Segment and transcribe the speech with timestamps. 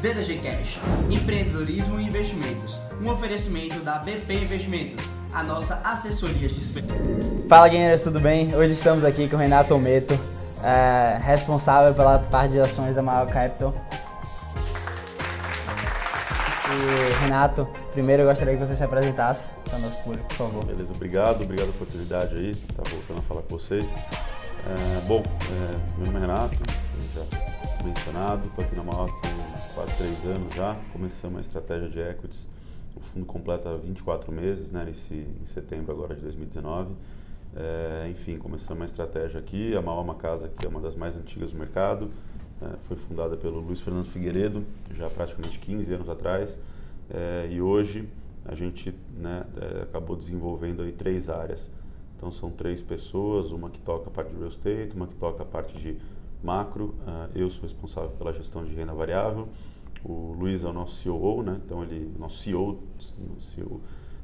[0.00, 0.78] DDG Cash,
[1.10, 2.80] empreendedorismo e investimentos.
[3.02, 6.60] Um oferecimento da BP Investimentos, a nossa assessoria de.
[7.48, 8.54] Fala gamers, tudo bem?
[8.54, 10.14] Hoje estamos aqui com o Renato Almeto,
[10.62, 13.74] é, responsável pela parte de ações da Maior Capital.
[16.70, 20.64] E Renato, primeiro eu gostaria que você se apresentasse para o nosso público, por favor.
[20.64, 23.84] Beleza, obrigado, obrigado pela oportunidade aí, tá voltando a falar com vocês.
[23.84, 26.56] É, bom, é, meu nome é Renato,
[27.14, 27.22] já
[27.84, 29.08] mencionado, estou aqui na Maior
[29.78, 32.48] quase três anos já, começamos uma estratégia de equities,
[32.96, 36.96] o fundo completa 24 meses, né, nesse, em setembro agora de 2019.
[37.54, 40.96] É, enfim, começamos uma estratégia aqui, a Maior é uma casa que é uma das
[40.96, 42.10] mais antigas do mercado,
[42.60, 44.64] é, foi fundada pelo Luiz Fernando Figueiredo,
[44.96, 46.58] já praticamente 15 anos atrás,
[47.08, 48.08] é, e hoje
[48.46, 51.70] a gente né, é, acabou desenvolvendo aí três áreas.
[52.16, 55.44] Então são três pessoas, uma que toca a parte de real estate, uma que toca
[55.44, 55.96] a parte de
[56.42, 59.48] macro, uh, eu sou responsável pela gestão de renda variável,
[60.04, 61.60] o Luiz é o nosso COO, né?
[61.64, 62.78] então ele, nosso CEO,
[63.38, 63.80] CEO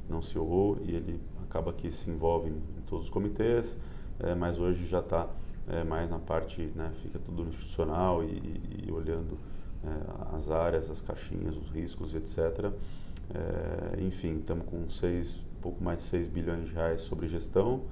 [0.08, 3.78] não COO, e ele acaba que se envolve em, em todos os comitês,
[4.19, 5.28] é, mas hoje já está
[5.69, 9.39] é, mais na parte, né, fica tudo institucional e, e, e olhando
[9.84, 12.72] é, as áreas, as caixinhas, os riscos, etc.
[13.34, 17.83] É, enfim, estamos com seis, pouco mais de 6 bilhões de reais sobre gestão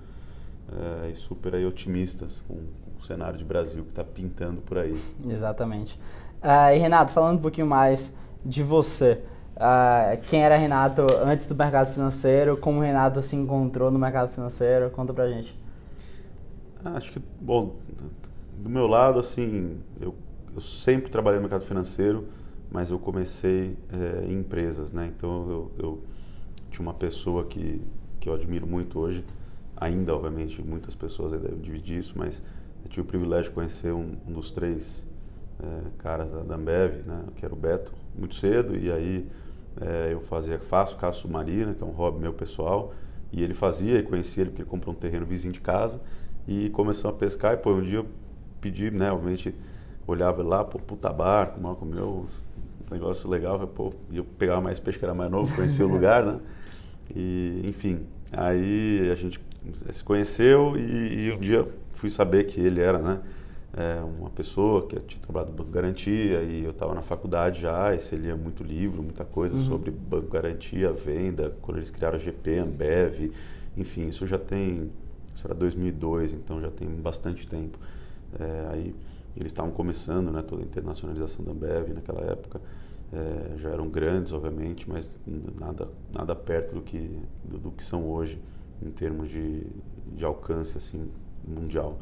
[1.05, 4.79] é, e super aí otimistas com, com, o cenário de Brasil que está pintando por
[4.79, 4.97] aí.
[5.29, 5.99] Exatamente.
[6.43, 8.13] Uh, e Renato, falando um pouquinho mais
[8.45, 9.23] de você,
[9.57, 14.33] uh, quem era Renato antes do mercado financeiro, como o Renato se encontrou no mercado
[14.33, 15.57] financeiro, conta pra gente.
[16.85, 17.77] Acho que, bom,
[18.59, 20.17] do meu lado, assim, eu,
[20.53, 22.27] eu sempre trabalhei no mercado financeiro,
[22.73, 25.13] mas eu comecei é, em empresas, né?
[25.17, 26.03] Então eu, eu,
[26.73, 27.81] tinha uma pessoa que,
[28.19, 29.25] que eu admiro muito hoje,
[29.77, 32.43] ainda, obviamente, muitas pessoas devem dividir isso, mas
[32.83, 35.07] eu tive o privilégio de conhecer um, um dos três
[35.63, 37.25] é, caras da, da Ambev, né?
[37.37, 39.27] Que era o Beto, muito cedo, e aí
[39.81, 42.93] é, eu fazia, faço caça submarina, que é um hobby meu pessoal,
[43.33, 46.01] e ele fazia, e conhecia ele porque ele comprou um terreno vizinho de casa,
[46.47, 47.55] e começou a pescar.
[47.55, 48.07] E pô, um dia eu
[48.61, 49.55] pedi, né, obviamente,
[50.07, 52.25] olhava lá, pô, puta barco, mal comeu,
[52.91, 55.89] um negócio legal, pô, e eu pegava mais peixe que era mais novo, conhecia o
[55.93, 56.41] lugar, né?
[57.15, 59.41] E, enfim, aí a gente
[59.91, 63.21] se conheceu e, e, um dia fui saber que ele era, né?
[63.75, 67.95] É, uma pessoa que tinha trabalhado no Banco Garantia e eu estava na faculdade já,
[67.95, 69.63] e você lia muito livro, muita coisa uhum.
[69.63, 73.33] sobre Banco Garantia, venda, quando eles criaram a GP, Ambev,
[73.77, 74.91] enfim, isso já tem
[75.35, 77.79] isso era 2002, então já tem bastante tempo.
[78.39, 78.95] É, aí
[79.37, 82.61] eles estavam começando, né, toda a internacionalização da Ambev naquela época.
[83.13, 85.19] É, já eram grandes, obviamente, mas
[85.59, 88.41] nada, nada perto do que, do, do que são hoje
[88.81, 89.67] em termos de,
[90.15, 91.11] de alcance assim,
[91.47, 91.99] mundial.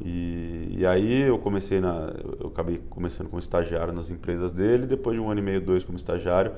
[0.00, 4.86] E, e, aí eu comecei na, eu acabei começando como estagiário nas empresas dele.
[4.86, 6.52] Depois de um ano e meio, dois como estagiário,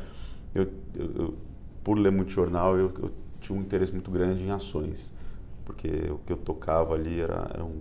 [0.55, 1.35] eu, eu, eu
[1.85, 3.11] por ler muito jornal, eu, eu
[3.41, 5.13] tinha um interesse muito grande em ações
[5.69, 7.73] porque o que eu tocava ali era, eram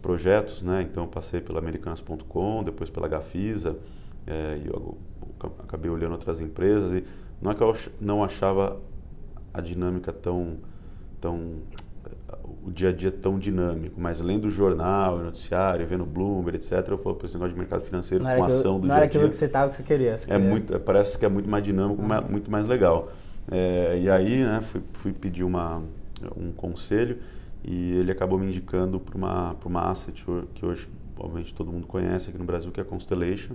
[0.00, 0.80] projetos, né?
[0.80, 3.76] Então eu passei pela Americanas.com, depois pela Gafisa,
[4.26, 4.96] é, e eu
[5.58, 7.04] acabei olhando outras empresas e
[7.42, 8.80] não é que eu não achava
[9.52, 10.56] a dinâmica tão,
[11.20, 11.58] tão
[12.64, 16.88] o dia a dia tão dinâmico, mas lendo o jornal, o noticiário, vendo Bloomberg, etc,
[16.88, 18.88] eu falei, esse negócio de mercado financeiro com ação do dia a dia.
[18.88, 20.18] Não era aquilo que você estava que você queria.
[20.18, 20.50] Você é queria.
[20.50, 22.30] muito, parece que é muito mais dinâmico, uhum.
[22.30, 23.10] muito mais legal.
[23.50, 25.82] É, e aí, né, fui, fui pedir uma
[26.36, 27.18] um conselho
[27.64, 30.88] e ele acabou me indicando para uma, uma asset que hoje,
[31.18, 33.54] obviamente, todo mundo conhece aqui no Brasil, que é a Constellation.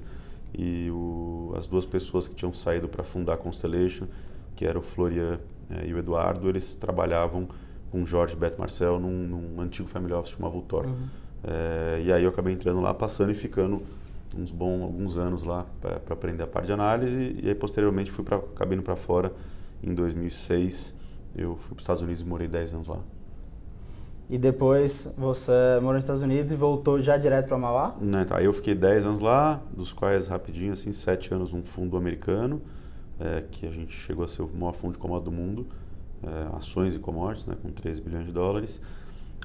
[0.54, 4.06] E o, as duas pessoas que tinham saído para fundar a Constellation,
[4.56, 5.40] que era o Florian
[5.70, 7.48] é, e o Eduardo, eles trabalhavam
[7.92, 10.86] com Jorge Beto Marcel num, num antigo family office chamado Vultor.
[10.86, 11.08] Uhum.
[11.44, 13.82] É, e aí eu acabei entrando lá, passando e ficando
[14.38, 18.24] uns bons alguns anos lá para aprender a parte de análise e aí posteriormente fui
[18.24, 19.34] para acabei indo para fora
[19.84, 20.96] em 2006
[21.36, 23.00] eu fui para os Estados Unidos e morei 10 anos lá.
[24.30, 27.96] E depois você morou nos Estados Unidos e voltou já direto para Mauá?
[28.00, 28.38] Não, tá.
[28.38, 32.62] Aí eu fiquei 10 anos lá, dos quais rapidinho, assim, 7 anos num fundo americano,
[33.20, 35.68] é, que a gente chegou a ser o maior fundo de commodities do mundo,
[36.24, 38.82] é, ações e commodities, né, com 13 bilhões de dólares.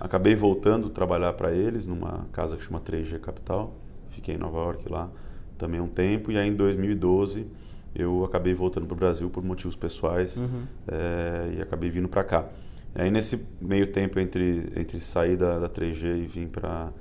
[0.01, 3.75] Acabei voltando a trabalhar para eles numa casa que chama 3G Capital.
[4.11, 5.11] Fiquei em Nova York lá
[5.57, 6.31] também um tempo.
[6.31, 7.47] E aí em 2012
[7.95, 10.65] eu acabei voltando para o Brasil por motivos pessoais uhum.
[10.87, 12.47] é, e acabei vindo para cá.
[12.95, 16.93] Aí nesse meio tempo entre, entre sair da, da 3G e vir para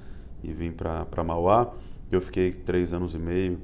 [0.44, 1.74] e vim para Mauá,
[2.12, 3.60] eu fiquei três anos e meio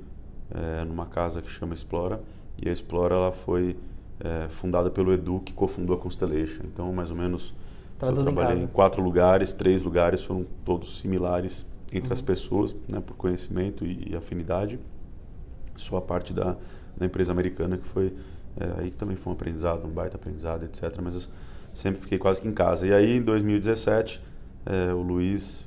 [0.50, 2.22] é, numa casa que chama Explora
[2.60, 3.78] e a Explora ela foi
[4.23, 6.63] é, fundada pelo Edu que cofundou a Constellation.
[6.65, 7.53] Então mais ou menos
[8.00, 12.13] tá eu trabalhei em, em, quatro lugares, três lugares foram todos similares entre uhum.
[12.13, 14.79] as pessoas, né, por conhecimento e, e afinidade
[15.75, 16.56] só a parte da,
[16.95, 18.13] da empresa americana que foi
[18.59, 21.00] é, aí que também foi um aprendizado, um baita aprendizado, etc.
[21.01, 21.21] Mas eu
[21.73, 22.85] sempre fiquei quase que em casa.
[22.85, 24.21] E aí, em 2017,
[24.65, 25.65] é, o Luiz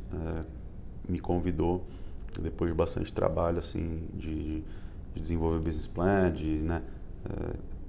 [1.08, 1.84] me convidou,
[2.40, 4.62] depois de bastante trabalho, assim, de,
[5.14, 6.82] de desenvolver business plan, de né,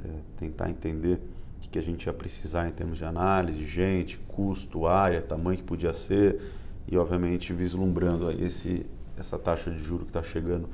[0.06, 1.20] é, tentar entender
[1.58, 5.58] o que, que a gente ia precisar em termos de análise, gente, custo, área, tamanho
[5.58, 6.42] que podia ser
[6.88, 8.86] e, obviamente, vislumbrando esse,
[9.18, 10.70] essa taxa de juro que está chegando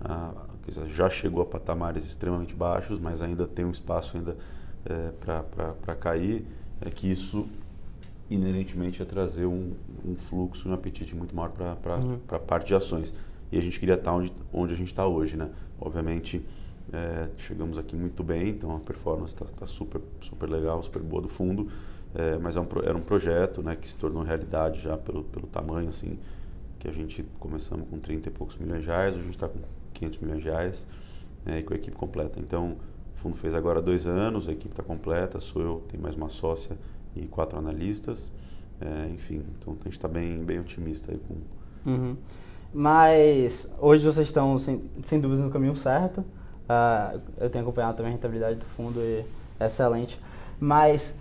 [0.00, 0.32] a
[0.86, 4.36] já chegou a patamares extremamente baixos, mas ainda tem um espaço ainda
[4.84, 6.46] é, para cair,
[6.80, 7.48] é que isso
[8.30, 9.72] inerentemente é trazer um,
[10.04, 12.18] um fluxo, um apetite muito maior para uhum.
[12.28, 13.12] a parte de ações.
[13.50, 15.50] E a gente queria estar onde, onde a gente está hoje, né?
[15.78, 16.42] Obviamente,
[16.92, 21.22] é, chegamos aqui muito bem, então a performance está tá super, super legal, super boa
[21.22, 21.68] do fundo,
[22.14, 25.46] é, mas é um, era um projeto né, que se tornou realidade já pelo, pelo
[25.46, 26.18] tamanho, assim,
[26.78, 29.58] que a gente começamos com 30 e poucos milhões de reais, a gente está com
[29.94, 30.86] 500 milhões de reais
[31.46, 32.38] é, e com a equipe completa.
[32.38, 32.76] Então,
[33.14, 36.28] o fundo fez agora dois anos, a equipe está completa, sou eu, tem mais uma
[36.28, 36.76] sócia
[37.16, 38.30] e quatro analistas.
[38.80, 41.90] É, enfim, então a gente está bem, bem otimista aí com...
[41.90, 42.16] Uhum.
[42.74, 46.24] Mas hoje vocês estão, sem, sem dúvida, no caminho certo.
[46.68, 49.24] Uh, eu tenho acompanhado também a rentabilidade do fundo e
[49.58, 50.18] é excelente.
[50.58, 51.14] Mas,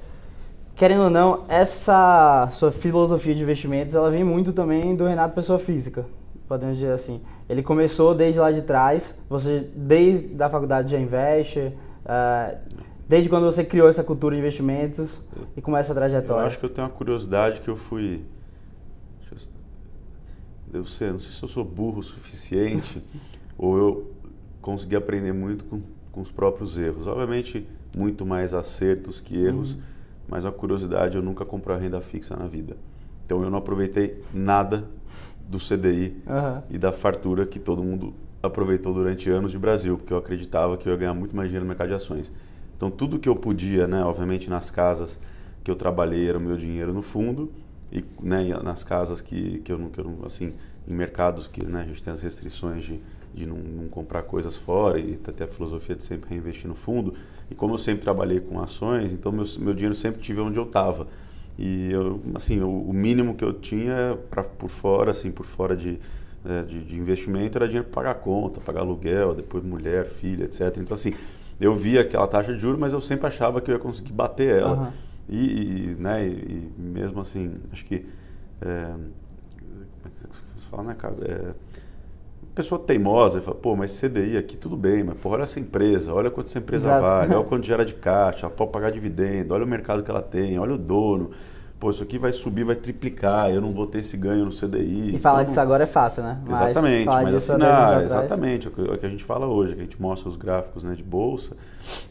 [0.76, 5.60] querendo ou não, essa sua filosofia de investimentos, ela vem muito também do Renato Pessoa
[5.60, 6.06] Física,
[6.48, 7.22] podemos dizer assim.
[7.50, 12.58] Ele começou desde lá de trás, você desde a faculdade já investe, uh,
[13.10, 15.22] desde quando você criou essa cultura de investimentos
[15.58, 16.44] e começa a trajetória.
[16.44, 18.24] Eu acho que eu tenho uma curiosidade que eu fui...
[20.74, 23.04] Eu sei, não sei se eu sou burro o suficiente
[23.58, 24.11] ou eu
[24.62, 25.81] consegui aprender muito com,
[26.12, 27.08] com os próprios erros.
[27.08, 29.81] Obviamente, muito mais acertos que erros, uhum.
[30.28, 32.78] mas a curiosidade, eu nunca comprei renda fixa na vida.
[33.25, 34.86] Então eu não aproveitei nada
[35.48, 36.62] do CDI uhum.
[36.69, 40.88] e da fartura que todo mundo aproveitou durante anos de Brasil, porque eu acreditava que
[40.88, 42.31] eu ia ganhar muito mais dinheiro no mercado de ações.
[42.75, 45.19] Então, tudo que eu podia, né, obviamente nas casas
[45.64, 47.52] que eu trabalhei, era o meu dinheiro no fundo,
[47.92, 50.54] e né, nas casas que, que, eu não, que eu não, assim,
[50.88, 53.00] em mercados que né, a gente tem as restrições de,
[53.33, 57.13] de não, não comprar coisas fora e até a filosofia de sempre reinvestir no fundo.
[57.50, 60.63] E como eu sempre trabalhei com ações, então meu, meu dinheiro sempre tive onde eu
[60.63, 61.07] estava.
[61.57, 65.75] E eu, assim, o, o mínimo que eu tinha para por fora, assim, por fora
[65.75, 66.00] de,
[66.45, 70.78] é, de, de, investimento era dinheiro para pagar conta, pagar aluguel, depois mulher, filha, etc.
[70.78, 71.13] Então, assim,
[71.60, 74.57] eu via aquela taxa de juros, mas eu sempre achava que eu ia conseguir bater
[74.57, 74.75] ela.
[74.75, 74.92] Uhum.
[75.30, 78.06] E, e, né, e, mesmo assim, acho que.
[78.62, 81.16] É, como é que você fala, né, cara?
[81.22, 81.54] É,
[82.53, 86.13] pessoa teimosa e fala, pô, mas CDI aqui tudo bem, mas porra, olha essa empresa,
[86.13, 87.01] olha quanto essa empresa Exato.
[87.01, 90.59] vale, olha quanto gera de caixa, pode pagar dividendo, olha o mercado que ela tem,
[90.59, 91.31] olha o dono.
[91.80, 95.15] Pô, isso aqui vai subir, vai triplicar, eu não vou ter esse ganho no CDI.
[95.15, 96.39] E falar então, disso agora é fácil, né?
[96.45, 100.00] Mas exatamente, mas assinar, exatamente, é o que a gente fala hoje, que a gente
[100.00, 101.57] mostra os gráficos né, de bolsa,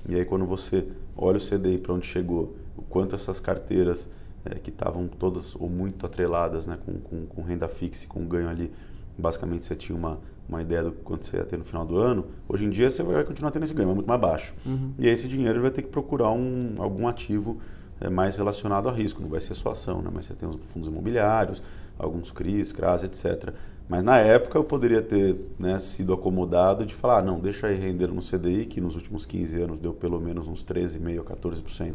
[0.09, 4.09] e aí quando você olha o CDI para onde chegou, o quanto essas carteiras
[4.45, 8.49] é, que estavam todas ou muito atreladas né, com, com, com renda fixa, com ganho
[8.49, 8.73] ali
[9.17, 10.19] basicamente você tinha uma,
[10.49, 13.03] uma ideia do quanto você ia ter no final do ano, hoje em dia você
[13.03, 14.55] vai continuar tendo esse ganho, mas muito mais baixo.
[14.67, 14.93] Uhum.
[14.99, 17.59] E aí esse dinheiro vai ter que procurar um, algum ativo
[18.01, 20.11] é, mais relacionado a risco, não vai ser só ação, né?
[20.13, 21.63] mas você tem os fundos imobiliários,
[21.99, 23.53] alguns CRIs, CRAS, etc.
[23.89, 27.77] Mas na época eu poderia ter né, sido acomodado de falar, ah, não, deixa aí
[27.77, 31.95] render no CDI, que nos últimos 15 anos deu pelo menos uns 13,5% a 14%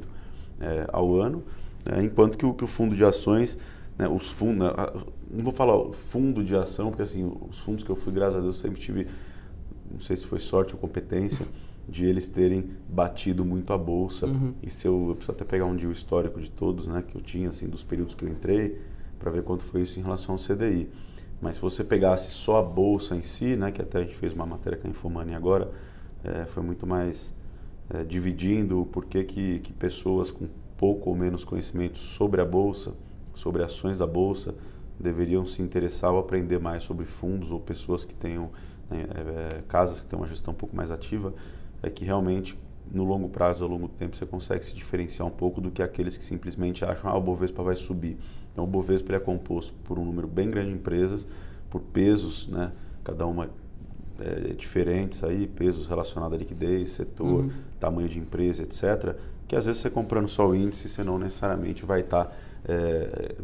[0.60, 1.44] é, ao ano,
[1.86, 2.04] né?
[2.04, 3.58] enquanto que o, que o fundo de ações
[3.98, 4.68] né, os fundos,
[5.30, 8.42] não vou falar fundo de ação, porque assim, os fundos que eu fui, graças a
[8.42, 9.08] Deus, sempre tive,
[9.92, 11.46] não sei se foi sorte ou competência,
[11.88, 14.26] de eles terem batido muito a bolsa.
[14.26, 14.54] Uhum.
[14.62, 17.16] E se eu, eu preciso até pegar um dia o histórico de todos, né, que
[17.16, 18.82] eu tinha, assim, dos períodos que eu entrei,
[19.20, 20.90] para ver quanto foi isso em relação ao CDI.
[21.42, 24.34] Mas se você pegasse só a bolsa em si, né, que até a gente fez
[24.34, 25.72] uma matéria com a Infomani agora,
[26.24, 27.36] é, foi muito mais
[27.90, 32.94] é, dividindo o porquê que, que pessoas com pouco ou menos conhecimento sobre a bolsa
[33.36, 34.56] sobre ações da bolsa
[35.00, 38.50] deveriam se interessar ou aprender mais sobre fundos ou pessoas que tenham
[38.90, 41.34] né, é, casas que têm uma gestão um pouco mais ativa,
[41.84, 42.58] é que realmente
[42.92, 45.82] no longo prazo, ao longo do tempo, você consegue se diferenciar um pouco do que
[45.82, 48.18] aqueles que simplesmente acham ah, o Bovespa vai subir.
[48.52, 51.28] Então, o Bovespa é composto por um número bem grande de empresas,
[51.70, 52.72] por pesos, né,
[53.04, 53.50] cada uma
[54.20, 57.52] é, diferentes aí, pesos relacionados à liquidez, setor, uhum.
[57.80, 59.16] tamanho de empresa, etc.,
[59.48, 62.26] que às vezes você comprando só o índice, você não necessariamente vai estar...
[62.26, 62.32] Tá
[62.68, 63.36] é,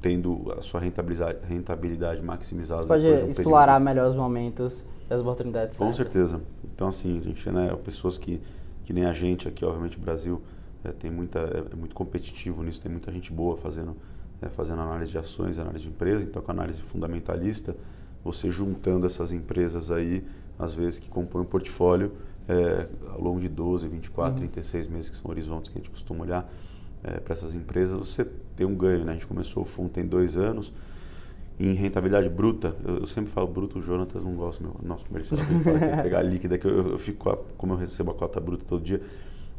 [0.00, 2.82] tendo a sua rentabilidade, rentabilidade maximizada.
[2.82, 3.84] Você pode explorar período.
[3.84, 5.76] melhor os momentos e as oportunidades.
[5.76, 6.40] Com certeza.
[6.64, 8.40] Então, assim, a gente, né, pessoas que,
[8.84, 10.40] que nem a gente aqui, obviamente o Brasil
[10.84, 13.96] é, tem muita, é, é, muito competitivo nisso, tem muita gente boa fazendo,
[14.40, 17.76] é, fazendo análise de ações, análise de empresa, então com análise fundamentalista,
[18.22, 20.24] você juntando essas empresas aí,
[20.58, 22.12] às vezes, que compõem o portfólio
[22.48, 24.38] é, ao longo de 12, 24, uhum.
[24.38, 26.50] 36 meses, que são horizontes que a gente costuma olhar
[27.02, 28.26] é, para essas empresas, você
[28.56, 29.04] tem um ganho.
[29.04, 29.12] Né?
[29.12, 30.72] A gente começou o fundo tem dois anos,
[31.60, 35.40] em rentabilidade bruta, eu, eu, sempre falo bruto, o Jonatas não gosta, meu, nosso comercial
[35.40, 38.14] ele fala que tem que pegar líquida, que eu, eu, fico, como eu recebo a
[38.14, 39.02] cota bruta todo dia,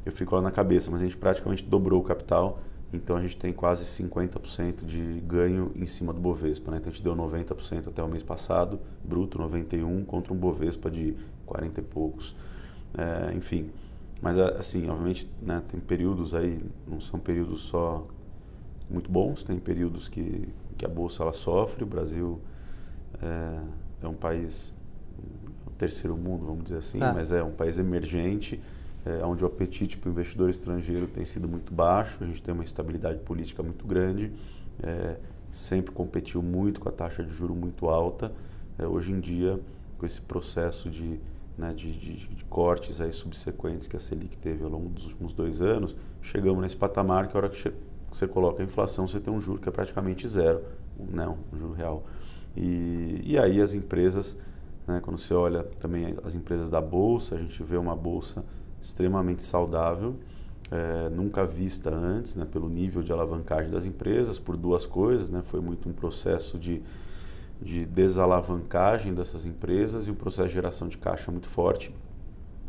[0.06, 2.62] eu fico lá na cabeça, mas a gente praticamente dobrou o capital,
[2.94, 6.78] então a gente tem quase 50% de ganho em cima do Bovespa, né?
[6.78, 11.16] então a gente deu 90% até o mês passado, bruto 91 contra um Bovespa de
[11.46, 12.34] 40 e poucos,
[12.98, 13.70] é, enfim,
[14.22, 18.08] mas assim, obviamente né, tem períodos aí, não são períodos só
[18.90, 20.50] muito bons, tem períodos que
[20.80, 21.84] que a bolsa ela sofre.
[21.84, 22.40] O Brasil
[23.22, 23.60] é,
[24.02, 24.74] é um país
[25.68, 27.14] um terceiro mundo, vamos dizer assim, é.
[27.14, 28.60] mas é um país emergente,
[29.06, 32.24] é, onde o apetite para o investidor estrangeiro tem sido muito baixo.
[32.24, 34.32] A gente tem uma estabilidade política muito grande,
[34.82, 35.18] é,
[35.52, 38.32] sempre competiu muito com a taxa de juro muito alta.
[38.78, 39.60] É, hoje em dia,
[39.98, 41.20] com esse processo de
[41.60, 45.34] né, de, de, de, cortes aí subsequentes que a Selic teve ao longo dos últimos
[45.34, 47.72] dois anos, chegamos nesse patamar que a hora que
[48.10, 50.64] você coloca a inflação, você tem um juro que é praticamente zero,
[50.98, 52.06] né, um juro real.
[52.56, 54.38] E, e aí as empresas,
[54.88, 58.44] né, quando você olha também as empresas da Bolsa, a gente vê uma Bolsa
[58.82, 60.16] extremamente saudável,
[60.72, 65.42] é, nunca vista antes, né, pelo nível de alavancagem das empresas, por duas coisas, né,
[65.44, 66.82] foi muito um processo de,
[67.62, 71.94] de desalavancagem dessas empresas e um processo de geração de caixa muito forte,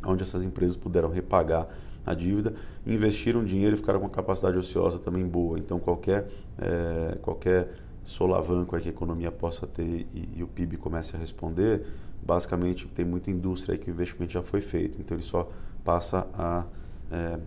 [0.05, 1.69] onde essas empresas puderam repagar
[2.05, 2.55] a dívida,
[2.87, 5.59] investiram dinheiro e ficaram com uma capacidade ociosa também boa.
[5.59, 6.29] Então, qualquer,
[6.59, 7.69] é, qualquer
[8.03, 11.87] solavanco que a economia possa ter e, e, o PIB comece a responder,
[12.23, 15.01] basicamente tem muita indústria aí que o investimento já foi feito.
[15.01, 15.49] Então, ele só
[15.85, 16.65] passa a,
[17.13, 17.39] é,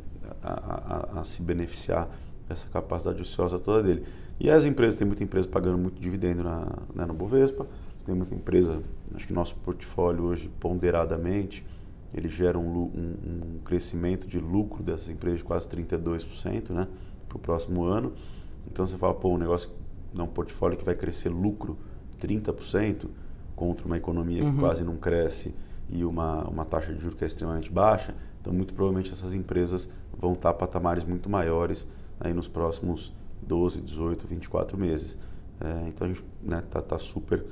[0.42, 2.08] a, a, a se beneficiar
[2.48, 4.06] dessa capacidade ociosa toda dele.
[4.40, 7.68] E as empresas, tem muita empresa pagando muito dividendo na, né, no Bovespa,
[8.06, 8.82] tem muita empresa,
[9.16, 11.66] acho que nosso portfólio hoje, ponderadamente,
[12.14, 13.16] ele gera um, um,
[13.56, 16.88] um crescimento de lucro dessas empresas de quase 32% né,
[17.28, 18.14] para o próximo ano.
[18.68, 19.72] Então você fala, pô, um negócio,
[20.14, 21.78] um portfólio que vai crescer lucro
[22.22, 23.08] 30%
[23.56, 24.54] contra uma economia uhum.
[24.54, 25.56] que quase não cresce
[25.90, 28.14] e uma, uma taxa de juros que é extremamente baixa.
[28.42, 31.88] Então, muito provavelmente essas empresas vão estar patamares muito maiores
[32.20, 33.14] aí nos próximos
[33.44, 35.18] 12, 18, 24 meses.
[35.60, 37.46] É, então, a gente está né, tá, tá super,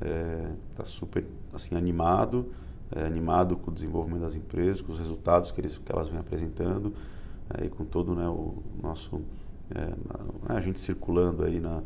[0.00, 2.50] é, tá super assim, animado
[2.90, 6.18] é, animado com o desenvolvimento das empresas, com os resultados que, eles, que elas vêm
[6.18, 6.92] apresentando
[7.50, 9.20] é, e com todo né, o nosso
[9.74, 9.94] é, né,
[10.48, 11.82] a gente circulando aí na,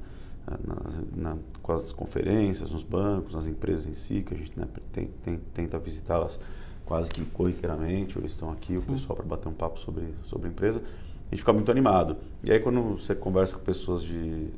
[0.47, 4.67] na, na, com as conferências, nos bancos, nas empresas em si, que a gente né,
[4.93, 6.39] tem, tem, tenta visitá-las
[6.85, 10.51] quase que corriqueiramente, eles estão aqui, o pessoal para bater um papo sobre, sobre a
[10.51, 10.83] empresa,
[11.31, 12.17] a gente fica muito animado.
[12.43, 14.49] E aí quando você conversa com pessoas de,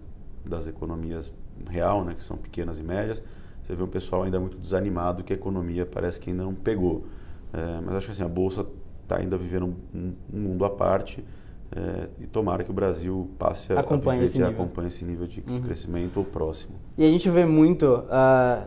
[0.45, 1.33] das economias
[1.69, 3.23] real, né, que são pequenas e médias,
[3.63, 7.05] você vê um pessoal ainda muito desanimado que a economia parece que ainda não pegou.
[7.53, 8.67] É, mas acho que assim, a Bolsa
[9.03, 11.25] está ainda vivendo um, um, mundo à parte
[11.71, 15.27] é, e tomara que o Brasil passe a, acompanhe a viver, esse acompanhe esse nível
[15.27, 15.55] de, uhum.
[15.55, 16.75] de, crescimento ou próximo.
[16.97, 18.67] E a gente vê muito, uh,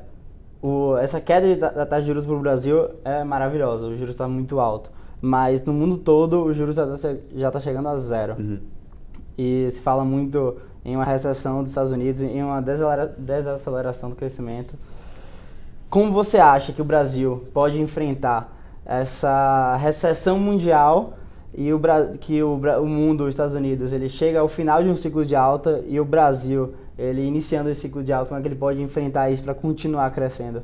[0.61, 4.11] o, essa queda da, da taxa de juros para o Brasil é maravilhosa, o juros
[4.11, 4.91] está muito alto.
[5.21, 8.35] Mas no mundo todo o juros já está chegando a zero.
[8.37, 8.59] Uhum.
[9.37, 14.75] E se fala muito em uma recessão dos Estados Unidos, em uma desaceleração do crescimento.
[15.89, 18.53] Como você acha que o Brasil pode enfrentar
[18.85, 21.17] essa recessão mundial
[21.57, 21.81] e o,
[22.19, 25.35] que o, o mundo, os Estados Unidos, ele chega ao final de um ciclo de
[25.35, 28.81] alta e o Brasil, ele iniciando esse ciclo de alta, como é que ele pode
[28.81, 30.61] enfrentar isso para continuar crescendo?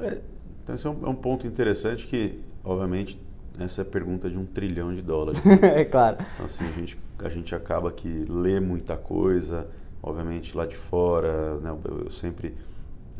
[0.00, 0.18] É,
[0.62, 3.20] então esse é um, é um ponto interessante que, obviamente,
[3.58, 5.40] essa é a pergunta de um trilhão de dólares.
[5.62, 6.18] é claro.
[6.34, 9.66] Então, assim, a gente, a gente acaba que lê muita coisa,
[10.02, 12.54] obviamente lá de fora, né, eu, eu sempre,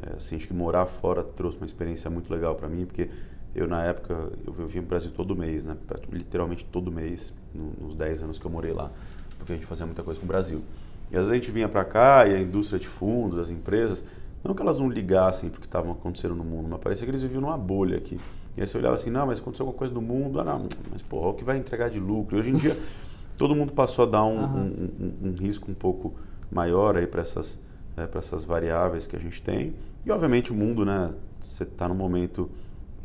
[0.00, 3.08] é, assim, que morar fora trouxe uma experiência muito legal para mim, porque
[3.54, 4.14] eu na época,
[4.46, 5.76] eu, eu para o Brasil todo mês, né,
[6.12, 8.90] literalmente todo mês, no, nos 10 anos que eu morei lá,
[9.38, 10.62] porque a gente fazia muita coisa com o Brasil.
[11.10, 14.04] E às vezes a gente vinha para cá e a indústria de fundos, as empresas,
[14.44, 17.40] não que elas não ligassem porque estavam acontecendo no mundo, mas parecia que eles viviam
[17.40, 18.20] numa bolha aqui.
[18.58, 21.00] E aí você olhava assim, não, mas aconteceu alguma coisa no mundo, ah não, mas
[21.00, 22.36] porra, o que vai entregar de lucro?
[22.36, 22.76] E hoje em dia
[23.38, 24.90] todo mundo passou a dar um, uhum.
[25.00, 26.14] um, um, um risco um pouco
[26.50, 27.56] maior aí para essas,
[27.96, 29.74] é, para essas variáveis que a gente tem.
[30.04, 32.50] E obviamente o mundo, né, você está no momento,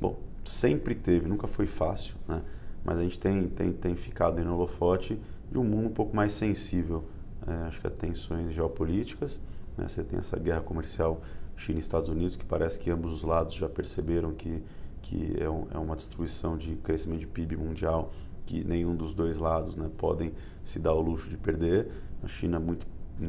[0.02, 2.42] bom, sempre teve, nunca foi fácil, né?
[2.84, 5.20] Mas a gente tem, tem, tem ficado no holofote
[5.52, 7.04] de um mundo um pouco mais sensível,
[7.48, 9.40] é, acho que a tensões geopolíticas,
[9.78, 9.88] né?
[9.88, 11.22] Você tem essa guerra comercial
[11.56, 14.64] China e Estados Unidos, que parece que ambos os lados já perceberam que,
[15.04, 18.12] que é, um, é uma destruição de crescimento de PIB mundial
[18.46, 20.34] que nenhum dos dois lados né, podem
[20.64, 21.92] se dar o luxo de perder.
[22.24, 22.88] A China muito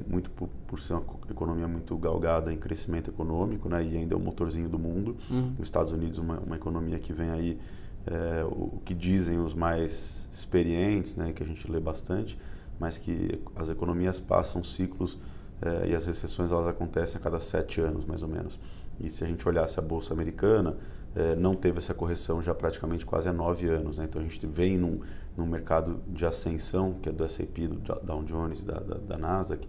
[0.08, 3.84] muito por, por, ser uma economia muito galgada em crescimento econômico, né?
[3.84, 5.14] E ainda é o motorzinho do mundo.
[5.30, 5.52] Uhum.
[5.58, 7.60] Os Estados Unidos uma, uma economia que vem aí
[8.06, 11.34] é, o, o, que dizem os mais experientes, né?
[11.34, 12.38] Que a gente lê bastante,
[12.80, 15.18] mas que as economias passam ciclos
[15.60, 18.58] é, e as recessões elas acontecem a cada sete anos mais ou menos.
[18.98, 20.76] E se a gente olhasse a bolsa americana,
[21.14, 23.98] é, não teve essa correção já praticamente quase há nove anos.
[23.98, 24.04] Né?
[24.04, 25.00] Então a gente vem num,
[25.36, 29.66] num mercado de ascensão, que é do S&P, do Dow Jones, da, da, da Nasdaq,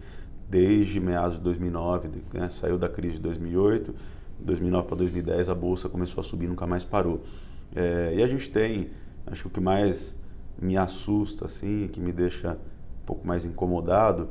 [0.48, 2.48] desde meados de 2009, né?
[2.48, 3.94] saiu da crise de 2008,
[4.38, 7.22] 2009 para 2010 a bolsa começou a subir, nunca mais parou.
[7.74, 8.90] É, e a gente tem,
[9.26, 10.16] acho que o que mais
[10.60, 14.28] me assusta, assim, que me deixa um pouco mais incomodado,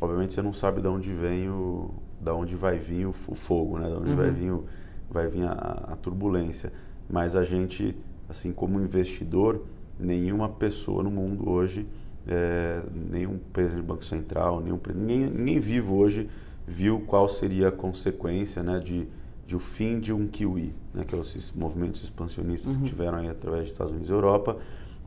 [0.00, 3.78] obviamente você não sabe de onde vem o, da onde vai vir o, o fogo,
[3.78, 3.88] né?
[3.88, 4.16] Da onde uhum.
[4.16, 4.64] vai vir, o,
[5.12, 6.72] vai vir a, a, turbulência.
[7.08, 7.96] Mas a gente,
[8.28, 9.62] assim como investidor,
[9.98, 11.86] nenhuma pessoa no mundo hoje,
[12.26, 16.28] é, nenhum presidente do Banco Central, nenhum, ninguém, ninguém vivo hoje
[16.66, 19.08] viu qual seria a consequência né, de,
[19.46, 22.82] de o fim de um kiwi, né, que é os movimentos expansionistas uhum.
[22.82, 24.56] que tiveram aí através dos Estados Unidos e Europa,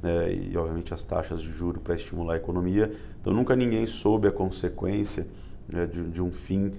[0.04, 2.92] é, e obviamente as taxas de juro para estimular a economia.
[3.22, 5.26] Então nunca ninguém soube a consequência
[5.72, 6.74] né, de, de um fim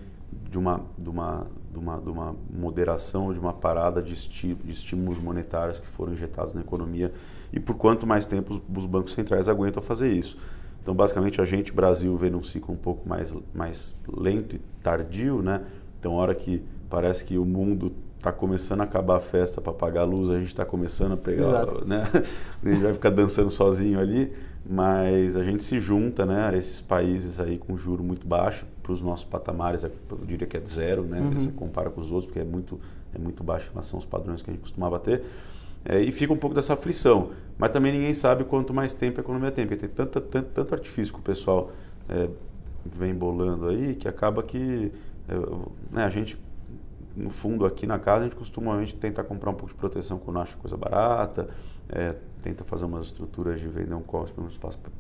[0.50, 4.72] de uma, de uma, de uma, de uma moderação, de uma parada de, esti de
[4.72, 7.12] estímulos monetários que foram injetados na economia
[7.52, 10.38] e por quanto mais tempo os, os bancos centrais aguentam fazer isso.
[10.82, 15.42] Então, basicamente, a gente, Brasil, vê num ciclo um pouco mais, mais lento e tardio,
[15.42, 15.62] né?
[15.98, 19.72] Então, a hora que parece que o mundo está começando a acabar a festa para
[19.72, 21.84] apagar a luz, a gente está começando a pegar, Exato.
[21.86, 22.04] né?
[22.62, 24.32] A gente vai ficar dançando sozinho ali
[24.66, 28.92] mas a gente se junta né, a esses países aí com juro muito baixo, para
[28.92, 31.32] os nossos patamares, é, eu diria que é de zero, né, uhum.
[31.32, 32.78] você compara com os outros, porque é muito,
[33.14, 35.24] é muito baixo em relação aos padrões que a gente costumava ter,
[35.86, 39.22] é, e fica um pouco dessa aflição, mas também ninguém sabe quanto mais tempo a
[39.22, 41.72] economia tem, porque tem tanto, tanto, tanto artifício que o pessoal
[42.08, 42.28] é,
[42.84, 44.92] vem bolando aí, que acaba que
[45.28, 45.34] é,
[45.90, 46.38] né, a gente
[47.16, 50.40] no fundo aqui na casa a gente costuma tentar comprar um pouco de proteção quando
[50.40, 51.48] acha coisa barata,
[51.88, 54.36] é, tenta fazer umas estruturas de vender um cospe,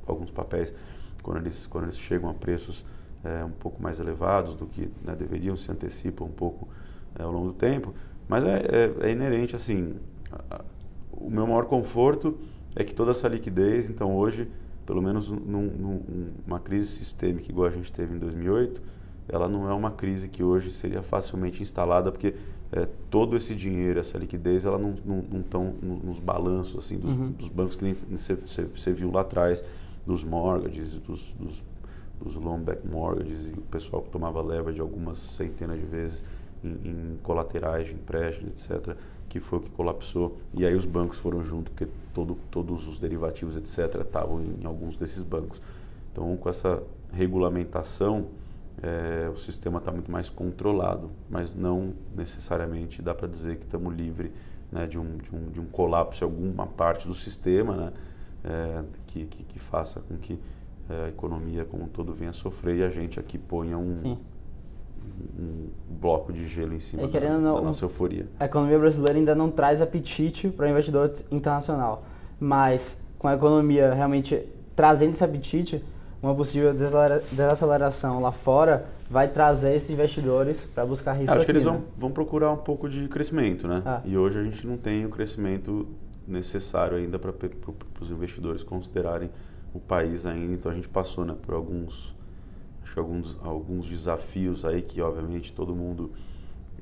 [0.06, 0.72] alguns papéis
[1.22, 2.84] quando eles, quando eles chegam a preços
[3.24, 6.68] é, um pouco mais elevados do que né, deveriam, se antecipam um pouco
[7.18, 7.94] é, ao longo do tempo.
[8.28, 8.62] Mas é,
[9.02, 9.94] é, é inerente, assim,
[10.30, 10.64] a, a,
[11.12, 12.38] o meu maior conforto
[12.76, 14.48] é que toda essa liquidez, então hoje,
[14.84, 16.02] pelo menos num,
[16.46, 18.82] numa crise sistêmica igual a gente teve em 2008,
[19.28, 22.34] ela não é uma crise que hoje seria facilmente instalada, porque
[22.72, 24.94] é, todo esse dinheiro, essa liquidez, ela não
[25.40, 27.30] estão nos balanços assim, dos, uhum.
[27.30, 27.94] dos bancos que
[28.74, 29.62] você viu lá atrás,
[30.06, 31.62] dos mortgages, dos, dos,
[32.24, 36.24] dos long-back mortgages, e o pessoal que tomava leva de algumas centenas de vezes
[36.64, 38.96] em, em colaterais de empréstimos, etc.,
[39.28, 40.38] que foi o que colapsou.
[40.54, 44.64] E aí os bancos foram junto, porque todo, todos os derivativos, etc., estavam em, em
[44.64, 45.60] alguns desses bancos.
[46.12, 46.82] Então, com essa
[47.12, 48.26] regulamentação,
[48.82, 53.94] é, o sistema está muito mais controlado, mas não necessariamente dá para dizer que estamos
[53.94, 54.30] livres
[54.70, 57.92] né, de, um, de, um, de um colapso em alguma parte do sistema né,
[58.44, 60.38] é, que, que, que, faça com que
[60.88, 64.16] a economia como um todo venha a sofrer e a gente aqui ponha um,
[65.38, 68.26] um bloco de gelo em cima da, não, da nossa euforia.
[68.38, 72.04] A economia brasileira ainda não traz apetite para o investidor internacional,
[72.38, 75.82] mas com a economia realmente trazendo esse apetite,
[76.22, 81.52] uma possível desaceleração lá fora vai trazer esses investidores para buscar risco Acho aqui, que
[81.52, 81.72] eles né?
[81.72, 83.82] vão, vão procurar um pouco de crescimento, né?
[83.84, 84.00] Ah.
[84.04, 85.86] E hoje a gente não tem o crescimento
[86.26, 87.32] necessário ainda para
[88.00, 89.30] os investidores considerarem
[89.74, 90.54] o país ainda.
[90.54, 92.14] Então a gente passou né, por alguns,
[92.82, 96.12] acho alguns, alguns desafios aí que obviamente todo mundo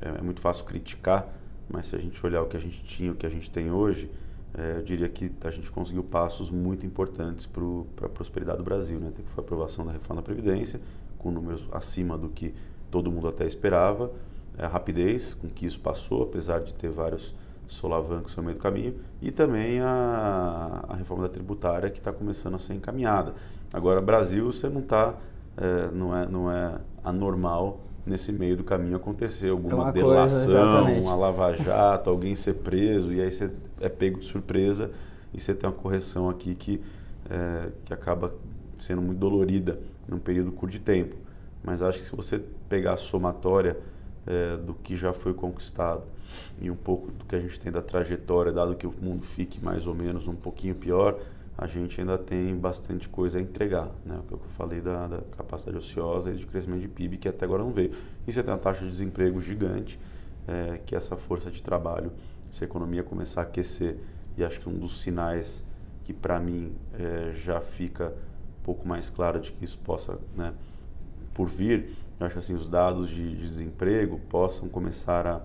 [0.01, 1.29] é, é muito fácil criticar,
[1.69, 3.71] mas se a gente olhar o que a gente tinha, o que a gente tem
[3.71, 4.11] hoje,
[4.55, 9.01] é, eu diria que a gente conseguiu passos muito importantes para a prosperidade do Brasil.
[9.01, 9.11] Né?
[9.17, 10.81] Que foi a aprovação da reforma da Previdência,
[11.19, 12.55] com números acima do que
[12.91, 14.13] todo mundo até esperava,
[14.59, 17.35] a rapidez com que isso passou, apesar de ter vários
[17.73, 22.55] solavancos no meio do caminho, e também a, a reforma da tributária que está começando
[22.55, 23.35] a ser encaminhada.
[23.73, 25.15] Agora, Brasil, você não está,
[25.57, 31.01] é, não, é, não é anormal nesse meio do caminho acontecer alguma é delação, coisa,
[31.01, 34.91] uma lava-jato, alguém ser preso, e aí você é pego de surpresa
[35.33, 36.83] e você tem uma correção aqui que,
[37.31, 38.35] é, que acaba
[38.77, 41.17] sendo muito dolorida num período curto de tempo.
[41.65, 43.77] Mas acho que se você pegar a somatória
[44.27, 46.03] é, do que já foi conquistado
[46.61, 49.63] e um pouco do que a gente tem da trajetória, dado que o mundo fique
[49.65, 51.19] mais ou menos um pouquinho pior,
[51.57, 54.19] a gente ainda tem bastante coisa a entregar, né?
[54.19, 57.45] O que eu falei da, da, capacidade ociosa e de crescimento de PIB que até
[57.45, 57.93] agora não veio.
[58.27, 59.99] E você tem uma taxa de desemprego gigante,
[60.49, 62.11] é, que essa força de trabalho,
[62.51, 63.97] se a economia começar a aquecer,
[64.37, 65.65] e acho que um dos sinais
[66.05, 70.53] que para mim é, já fica um pouco mais claro de que isso possa né,
[71.35, 75.43] por vir, eu acho que assim, os dados de, de desemprego possam começar a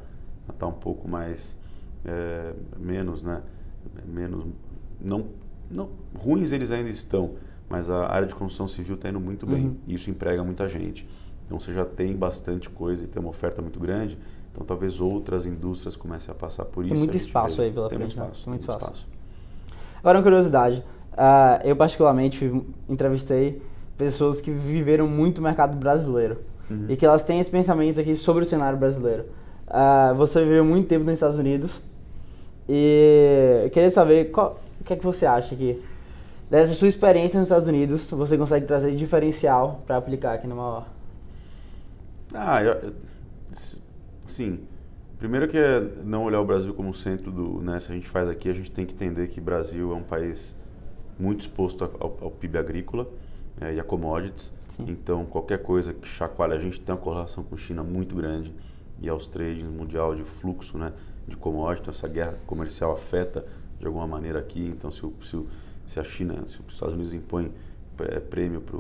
[0.54, 1.58] estar tá um pouco mais,
[2.06, 3.42] é, menos, né?
[4.06, 4.46] Menos,
[5.00, 5.28] não,
[5.70, 7.36] não, ruins eles ainda estão,
[7.70, 9.76] mas a área de construção civil está indo muito bem uhum.
[9.88, 11.08] e isso emprega muita gente.
[11.46, 14.18] Então você já tem bastante coisa e tem uma oferta muito grande,
[14.52, 16.94] então talvez outras indústrias comecem a passar por isso.
[16.94, 18.18] Tem muito espaço aí pela tem frente.
[18.18, 18.32] Muito né?
[18.32, 18.84] espaço, tem muito espaço.
[18.84, 19.08] espaço.
[20.00, 20.84] Agora uma curiosidade,
[21.14, 22.52] uh, eu particularmente
[22.88, 23.62] entrevistei
[23.98, 26.86] pessoas que viveram muito o mercado brasileiro uhum.
[26.90, 29.26] e que elas têm esse pensamento aqui sobre o cenário brasileiro.
[29.68, 31.82] Uh, você viveu muito tempo nos Estados Unidos
[32.70, 35.84] e eu queria saber qual, o que é que você acha que
[36.50, 40.88] dessa sua experiência nos Estados Unidos você consegue trazer diferencial para aplicar aqui no Mauá?
[42.34, 42.94] Ah, eu,
[44.26, 44.60] sim.
[45.20, 48.30] Primeiro que é não olhar o Brasil como centro do, né, se a gente faz
[48.30, 50.56] aqui, a gente tem que entender que o Brasil é um país
[51.20, 53.08] muito exposto ao, ao PIB agrícola
[53.60, 54.54] é, e a commodities.
[54.70, 54.86] Sim.
[54.88, 58.54] Então, qualquer coisa que chacoalha, a gente tem uma correlação com a China muito grande
[59.02, 60.94] e aos trades mundial de fluxo né,
[61.28, 61.82] de commodities.
[61.82, 63.46] Então, essa guerra comercial afeta
[63.80, 64.62] de alguma maneira aqui.
[64.68, 65.40] Então, se, o, se,
[65.86, 67.52] se a China, se os Estados Unidos impõem
[68.00, 68.78] é, prêmio para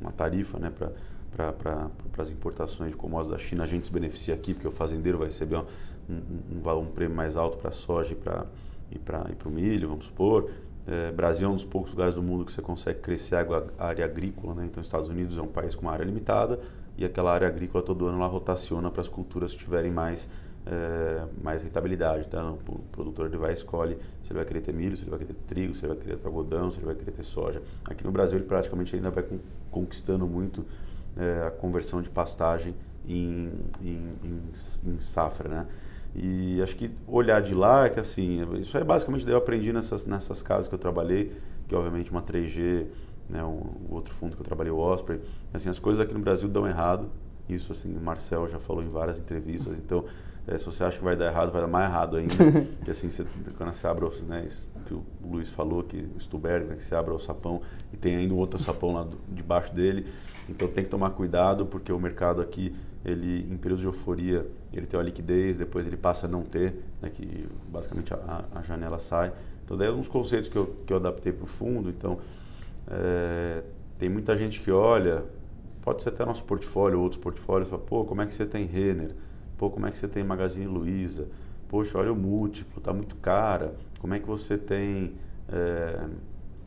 [0.00, 0.90] uma tarifa né, para
[1.36, 5.18] para as importações de commodities da China, a gente se beneficia aqui, porque o fazendeiro
[5.18, 5.64] vai receber um,
[6.08, 8.46] um, um, um prêmio mais alto para a soja e para
[8.92, 10.48] e para o milho, vamos supor.
[10.86, 14.04] É, Brasil é um dos poucos lugares do mundo que você consegue crescer a área
[14.04, 14.66] agrícola, né?
[14.66, 16.60] então Estados Unidos é um país com uma área limitada
[16.96, 20.28] e aquela área agrícola todo ano ela rotaciona para as culturas que tiverem mais
[20.66, 22.24] é, mais rentabilidade.
[22.26, 25.18] Então, o produtor ele vai escolhe se ele vai querer ter milho, se ele vai
[25.18, 27.62] querer ter trigo, se ele vai querer ter algodão, se ele vai querer ter soja.
[27.84, 29.24] Aqui no Brasil ele praticamente ainda vai
[29.70, 30.64] conquistando muito
[31.16, 32.74] é, a conversão de pastagem
[33.06, 33.52] em,
[33.82, 35.66] em, em, em, safra, né?
[36.14, 40.06] E acho que olhar de lá é que assim, isso é basicamente eu aprendi nessas,
[40.06, 41.32] nessas casas que eu trabalhei,
[41.68, 42.86] que obviamente uma 3G,
[43.28, 45.20] né, um, outro fundo que eu trabalhei, o Osprey,
[45.52, 47.08] assim, as coisas aqui no Brasil dão errado,
[47.48, 50.04] isso assim, o Marcel já falou em várias entrevistas, então
[50.46, 52.34] é, se você acha que vai dar errado, vai dar mais errado ainda,
[52.76, 53.24] porque assim, você,
[53.56, 56.94] quando você abre, né, isso que o Luiz falou, que o Stuberg, né, que você
[56.94, 60.06] abre o sapão e tem ainda um outro sapão lá do, debaixo dele,
[60.48, 64.86] então tem que tomar cuidado porque o mercado aqui, ele em períodos de euforia, ele
[64.86, 68.98] tem uma liquidez, depois ele passa a não ter, né, que basicamente a, a janela
[68.98, 69.32] sai.
[69.64, 71.88] Então daí é uns conceitos que eu, que eu adaptei para o fundo.
[71.88, 72.18] Então
[72.88, 73.62] é,
[73.98, 75.24] tem muita gente que olha,
[75.82, 79.14] pode ser até nosso portfólio, outros portfólios, fala, pô, como é que você tem Renner?
[79.56, 81.28] Pô, como é que você tem Magazine Luiza?
[81.68, 83.74] Poxa, olha o múltiplo, tá muito cara.
[84.00, 85.14] Como é que você tem
[85.48, 86.06] é,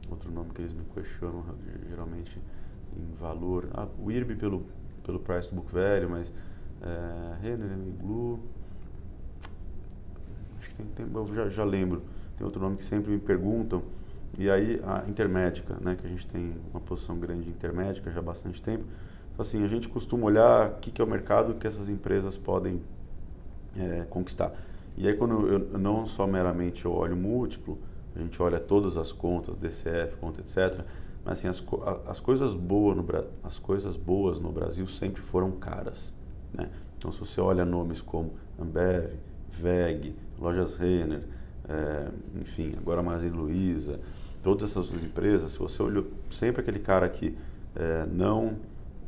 [0.10, 1.44] outro nome que eles me questionam
[1.90, 2.40] geralmente?
[2.98, 3.70] em valor.
[3.74, 4.66] Ah, o IRB pelo,
[5.04, 6.34] pelo price do book velho, mas
[6.82, 7.70] é, Renner,
[8.02, 8.40] Glue,
[10.58, 12.02] acho que tem, tem, eu já, já lembro.
[12.38, 13.84] Tem outro nome que sempre me perguntam.
[14.38, 18.20] E aí a Intermédica, né, que a gente tem uma posição grande de Intermédica já
[18.20, 18.84] há bastante tempo.
[19.34, 22.38] Então assim, a gente costuma olhar o que, que é o mercado que essas empresas
[22.38, 22.82] podem
[23.78, 24.54] é, conquistar.
[24.96, 27.78] E aí quando eu não só meramente eu olho múltiplo,
[28.16, 30.86] a gente olha todas as contas, DCF, conta, etc
[31.28, 31.62] mas assim, as,
[32.08, 33.06] as, coisas boas no,
[33.44, 36.14] as coisas boas no Brasil sempre foram caras.
[36.54, 36.70] Né?
[36.98, 39.12] Então, se você olha nomes como Ambev,
[39.52, 41.24] VEG, Lojas Renner,
[41.68, 42.08] é,
[42.40, 44.00] enfim, agora Magazine Luiza,
[44.44, 47.36] todas essas empresas, se você olhou sempre aquele cara que
[47.76, 48.56] é, não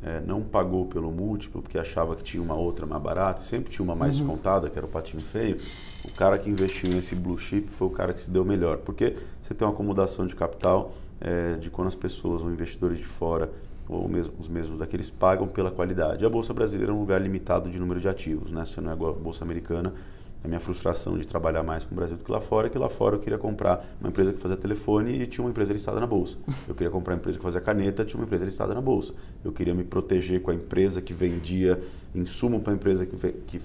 [0.02, 3.84] é, não pagou pelo múltiplo porque achava que tinha uma outra mais barata, sempre tinha
[3.84, 4.28] uma mais uhum.
[4.28, 5.58] contada, que era o patinho feio,
[6.04, 9.16] o cara que investiu nesse blue chip foi o cara que se deu melhor, porque
[9.42, 13.50] você tem uma acomodação de capital é, de quando as pessoas ou investidores de fora
[13.88, 16.24] ou mesmo, os mesmos daqueles pagam pela qualidade.
[16.24, 18.64] A bolsa brasileira é um lugar limitado de número de ativos, né?
[18.64, 19.92] Você não é igual a bolsa americana.
[20.42, 22.78] A minha frustração de trabalhar mais com o Brasil do que lá fora é que
[22.78, 26.00] lá fora eu queria comprar uma empresa que fazia telefone e tinha uma empresa listada
[26.00, 26.38] na bolsa.
[26.66, 29.12] Eu queria comprar uma empresa que fazia caneta, tinha uma empresa listada na bolsa.
[29.44, 31.80] Eu queria me proteger com a empresa que vendia
[32.14, 33.60] insumo para a empresa que, que,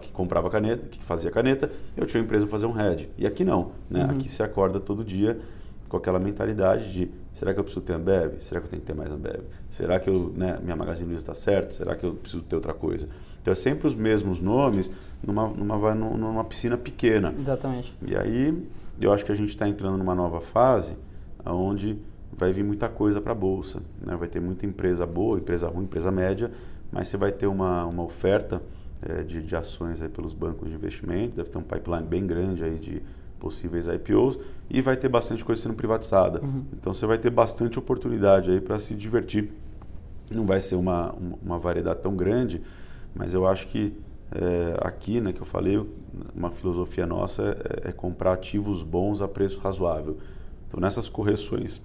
[0.00, 3.08] que, comprava caneta, que fazia caneta, eu tinha uma empresa para fazer um head.
[3.16, 4.04] E aqui não, né?
[4.04, 4.10] Uhum.
[4.10, 5.40] Aqui se acorda todo dia
[5.88, 8.40] com aquela mentalidade de será que eu preciso ter Ambev?
[8.40, 9.42] Será que eu tenho que ter mais Ambev?
[9.68, 11.74] Será que eu, né, minha Magazine Luiza está certo?
[11.74, 13.08] Será que eu preciso ter outra coisa?
[13.42, 14.90] Então é sempre os mesmos nomes
[15.22, 17.34] numa, numa, numa piscina pequena.
[17.38, 17.92] Exatamente.
[18.06, 18.66] E aí
[19.00, 20.96] eu acho que a gente está entrando numa nova fase
[21.44, 21.98] onde
[22.32, 23.82] vai vir muita coisa para a Bolsa.
[24.00, 24.16] Né?
[24.16, 26.50] Vai ter muita empresa boa, empresa ruim, empresa média,
[26.90, 28.62] mas você vai ter uma, uma oferta
[29.02, 32.62] é, de, de ações aí pelos bancos de investimento, deve ter um pipeline bem grande
[32.62, 33.02] aí de
[33.40, 34.38] possíveis IPOs
[34.70, 36.40] e vai ter bastante coisa sendo privatizada.
[36.40, 36.64] Uhum.
[36.72, 39.50] Então você vai ter bastante oportunidade aí para se divertir.
[40.30, 42.62] Não vai ser uma, uma variedade tão grande,
[43.14, 43.96] mas eu acho que
[44.34, 45.78] é, aqui, né, que eu falei,
[46.34, 47.42] uma filosofia nossa
[47.84, 50.18] é, é comprar ativos bons a preço razoável.
[50.66, 51.82] Então nessas correções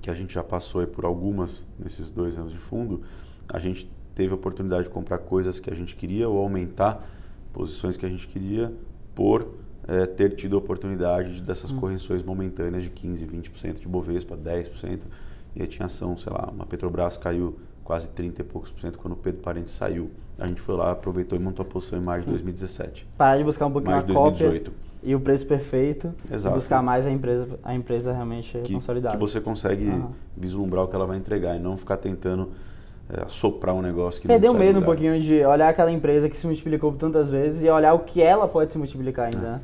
[0.00, 3.02] que a gente já passou por algumas nesses dois anos de fundo,
[3.48, 7.08] a gente teve a oportunidade de comprar coisas que a gente queria ou aumentar
[7.52, 8.72] posições que a gente queria
[9.14, 9.54] por
[9.86, 11.80] é, ter tido a oportunidade de, dessas hum.
[11.80, 15.00] correções momentâneas de 15%, 20% de Bovespa, 10%.
[15.56, 18.98] E aí tinha ação, sei lá, uma Petrobras caiu quase 30 e poucos por cento
[18.98, 20.10] quando o Pedro Parente saiu.
[20.38, 23.08] A gente foi lá, aproveitou e montou a posição em maio de 2017.
[23.16, 24.70] Parar de buscar um pouquinho mais de 2018.
[25.02, 26.54] e o preço perfeito Exato.
[26.54, 29.16] buscar mais a empresa, a empresa realmente que, consolidada.
[29.16, 30.10] Que você consegue uhum.
[30.36, 32.50] vislumbrar o que ela vai entregar e não ficar tentando
[33.08, 36.36] é, soprar um negócio que Perdeu não medo um pouquinho de olhar aquela empresa que
[36.36, 39.62] se multiplicou por tantas vezes e olhar o que ela pode se multiplicar ainda.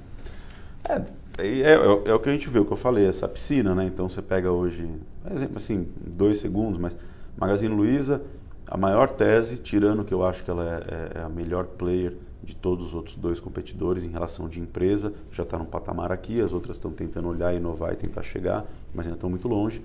[0.88, 0.98] É.
[0.98, 1.06] Né?
[1.37, 1.74] É, é, é,
[2.06, 3.84] é, o que a gente vê, o que eu falei, essa piscina, né?
[3.84, 4.88] Então você pega hoje,
[5.30, 6.96] exemplo assim, dois segundos, mas
[7.37, 8.23] Magazine Luiza,
[8.66, 12.16] a maior tese, tirando que eu acho que ela é, é, é a melhor player
[12.42, 16.40] de todos os outros dois competidores em relação de empresa, já está num patamar aqui,
[16.40, 19.83] as outras estão tentando olhar, inovar e tentar chegar, mas ainda estão muito longe.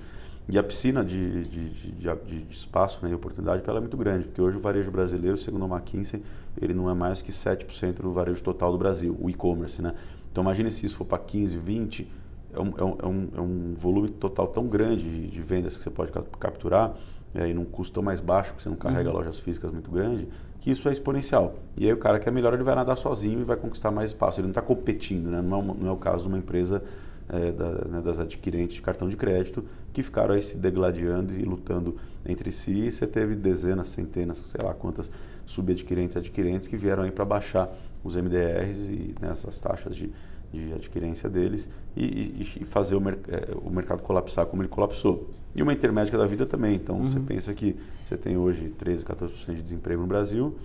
[0.48, 3.96] E a piscina de, de, de, de espaço né, e oportunidade para ela é muito
[3.96, 6.24] grande, porque hoje o varejo brasileiro, segundo a McKinsey,
[6.60, 9.82] ele não é mais que 7% do varejo total do Brasil, o e-commerce.
[9.82, 9.94] Né?
[10.32, 12.12] Então imagine se isso for para 15, 20,
[12.52, 15.90] é um, é, um, é um volume total tão grande de, de vendas que você
[15.92, 16.96] pode capturar
[17.34, 19.16] é, e num custo mais baixo, porque você não carrega uhum.
[19.16, 20.28] lojas físicas muito grandes,
[20.60, 21.56] que isso é exponencial.
[21.78, 24.12] E aí o cara que é melhor, ele vai nadar sozinho e vai conquistar mais
[24.12, 24.40] espaço.
[24.40, 25.42] Ele não está competindo, né?
[25.42, 26.84] não, é, não é o caso de uma empresa
[27.30, 29.64] é, da, né, das adquirentes de cartão de crédito
[29.94, 32.72] que ficaram aí se degladiando e lutando entre si.
[32.72, 35.12] E você teve dezenas, centenas, sei lá quantas
[35.46, 37.70] subadquirentes e adquirentes que vieram aí para baixar
[38.04, 40.12] os MDRs e nessas né, taxas de,
[40.52, 44.70] de adquirência deles e, e, e fazer o, mer é, o, mercado colapsar como ele
[44.70, 45.30] colapsou.
[45.56, 46.76] E uma intermédica da vida também.
[46.76, 47.08] Então uhum.
[47.08, 47.76] você pensa que
[48.08, 50.56] você tem hoje 13, 14% de desemprego no Brasil,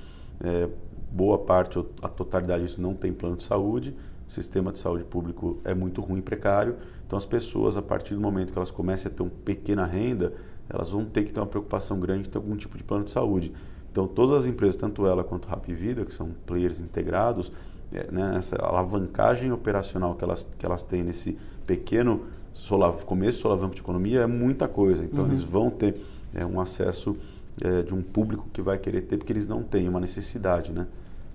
[0.40, 0.68] é,
[1.10, 3.96] boa parte, a totalidade disso não tem plano de saúde,
[4.28, 6.76] o sistema de saúde público é muito ruim e precário.
[7.06, 10.32] Então as pessoas, a partir do momento que elas comecem a ter uma pequena renda,
[10.68, 13.10] elas vão ter que ter uma preocupação grande de ter algum tipo de plano de
[13.10, 13.52] saúde.
[13.92, 17.52] Então todas as empresas, tanto ela quanto a Rap Vida, que são players integrados,
[17.92, 23.74] é, né, essa alavancagem operacional que elas, que elas têm nesse pequeno solav, começo solavanco
[23.74, 25.04] de economia é muita coisa.
[25.04, 25.30] Então uhum.
[25.30, 26.00] eles vão ter
[26.34, 27.14] é, um acesso
[27.62, 30.86] é, de um público que vai querer ter, porque eles não têm uma necessidade, né?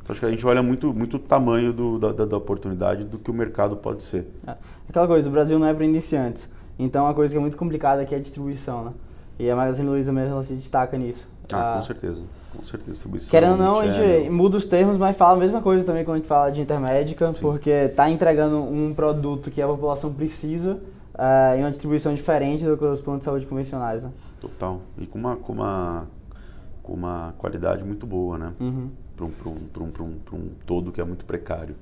[0.02, 3.20] Então, acho que a gente olha muito, muito o tamanho do, da, da, oportunidade do
[3.20, 4.26] que o mercado pode ser.
[4.48, 4.56] É.
[4.90, 6.50] Aquela coisa, o Brasil não é para iniciantes.
[6.80, 8.92] Então, uma coisa que é muito complicada aqui é a distribuição, né?
[9.38, 11.28] E a Magazine Luiza mesmo ela se destaca nisso.
[11.54, 12.24] Ah, ah, com certeza.
[12.56, 12.92] Com certeza.
[12.92, 16.04] Distribuição, Querendo ou não, a gente muda os termos, mas fala a mesma coisa também
[16.04, 17.34] quando a gente fala de intermédica, Sim.
[17.40, 20.80] porque está entregando um produto que a população precisa
[21.20, 24.12] uh, em uma distribuição diferente do que os planos de saúde convencionais, né?
[24.42, 24.82] Total.
[24.98, 26.08] E com uma, com uma,
[26.82, 28.54] com uma qualidade muito boa, né?
[28.60, 31.76] Uhum para um, um, um, um, um todo que é muito precário.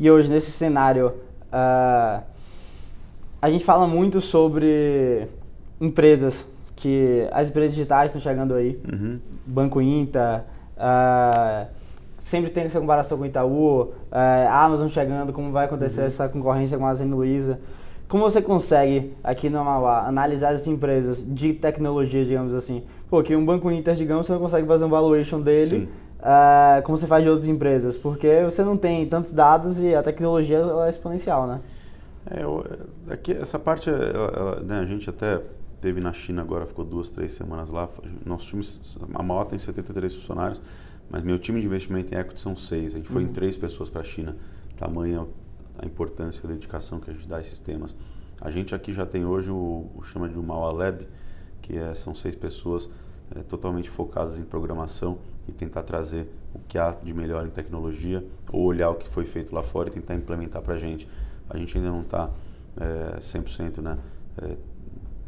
[0.00, 2.22] E hoje, nesse cenário, uh,
[3.42, 5.28] a gente fala muito sobre
[5.80, 9.18] empresas, que as empresas digitais estão chegando aí, uhum.
[9.44, 10.42] Banco Inter,
[10.76, 11.66] uh,
[12.20, 13.92] sempre tem essa comparação com o Itaú, uh,
[14.50, 16.06] Amazon chegando, como vai acontecer uhum.
[16.06, 17.58] essa concorrência com a Zen Luiza.
[18.08, 22.82] Como você consegue, aqui no Mauá, analisar as empresas de tecnologia, digamos assim?
[23.10, 25.88] Porque um Banco Inter, digamos, você não consegue fazer um valuation dele...
[26.18, 30.02] Uh, como você faz de outras empresas, porque você não tem tantos dados e a
[30.02, 31.60] tecnologia é exponencial, né?
[32.28, 32.64] É, eu,
[33.08, 35.40] aqui, essa parte, ela, ela, né, a gente até
[35.80, 37.88] teve na China agora, ficou duas, três semanas lá.
[38.26, 38.62] Nosso time,
[39.14, 40.60] a maior tem 73 funcionários,
[41.08, 42.94] mas meu time de investimento em equity são seis.
[42.94, 43.30] A gente foi uhum.
[43.30, 44.36] em três pessoas para a China.
[44.76, 45.24] Tamanha
[45.78, 47.94] a importância e a dedicação que a gente dá a esses temas.
[48.40, 51.06] A gente aqui já tem hoje o, o chama de Umawa Lab,
[51.62, 52.88] que é, são seis pessoas
[53.34, 58.24] é, totalmente focadas em programação e tentar trazer o que há de melhor em tecnologia
[58.52, 61.08] ou olhar o que foi feito lá fora e tentar implementar para a gente.
[61.48, 62.30] A gente ainda não está
[62.76, 63.98] é, 100%, né?
[64.40, 64.56] É,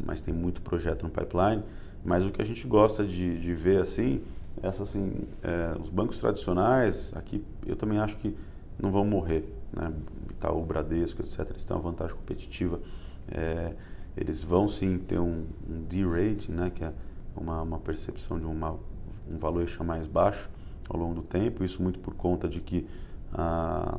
[0.05, 1.63] mas tem muito projeto no pipeline.
[2.05, 4.23] Mas o que a gente gosta de, de ver assim,
[4.63, 8.35] essa, assim é, os bancos tradicionais, aqui eu também acho que
[8.79, 9.45] não vão morrer.
[9.73, 9.93] Né?
[10.31, 11.41] Itaú, Bradesco, etc.
[11.51, 12.81] Eles têm uma vantagem competitiva.
[13.31, 13.75] É,
[14.17, 16.71] eles vão sim ter um, um D-rating, né?
[16.75, 16.93] que é
[17.37, 18.77] uma, uma percepção de uma
[19.31, 20.51] um valuation mais baixo
[20.89, 22.87] ao longo do tempo, isso muito por conta de que
[23.33, 23.99] a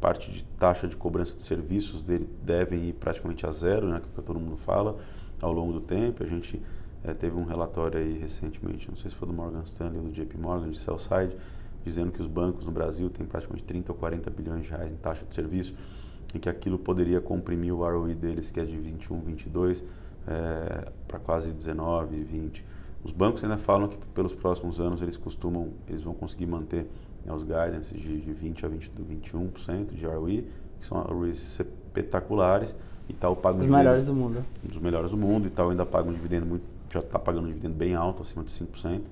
[0.00, 4.22] parte de taxa de cobrança de serviços dele devem ir praticamente a zero, né, que
[4.22, 4.98] todo mundo fala,
[5.40, 6.22] ao longo do tempo.
[6.22, 6.60] A gente
[7.04, 10.12] é, teve um relatório aí recentemente, não sei se foi do Morgan Stanley ou do
[10.12, 11.36] JP Morgan, de Sellside,
[11.86, 14.96] dizendo que os bancos no Brasil têm praticamente 30 ou 40 bilhões de reais em
[14.96, 15.72] taxa de serviço
[16.34, 19.84] e que aquilo poderia comprimir o ROE deles, que é de 21, 22,
[20.26, 22.64] é, para quase 19, 20.
[23.04, 26.90] Os bancos ainda falam que pelos próximos anos eles costumam, eles vão conseguir manter
[27.24, 30.44] né, os guidances de, de 20 a 20, 21% de ROE,
[30.80, 32.74] que são ROEs espetaculares,
[33.08, 34.44] e tal paga um Os melhores do mundo.
[34.64, 37.44] Um dos melhores do mundo, e tal ainda paga um dividendo muito, já está pagando
[37.44, 39.02] um dividendo bem alto, acima de 5%.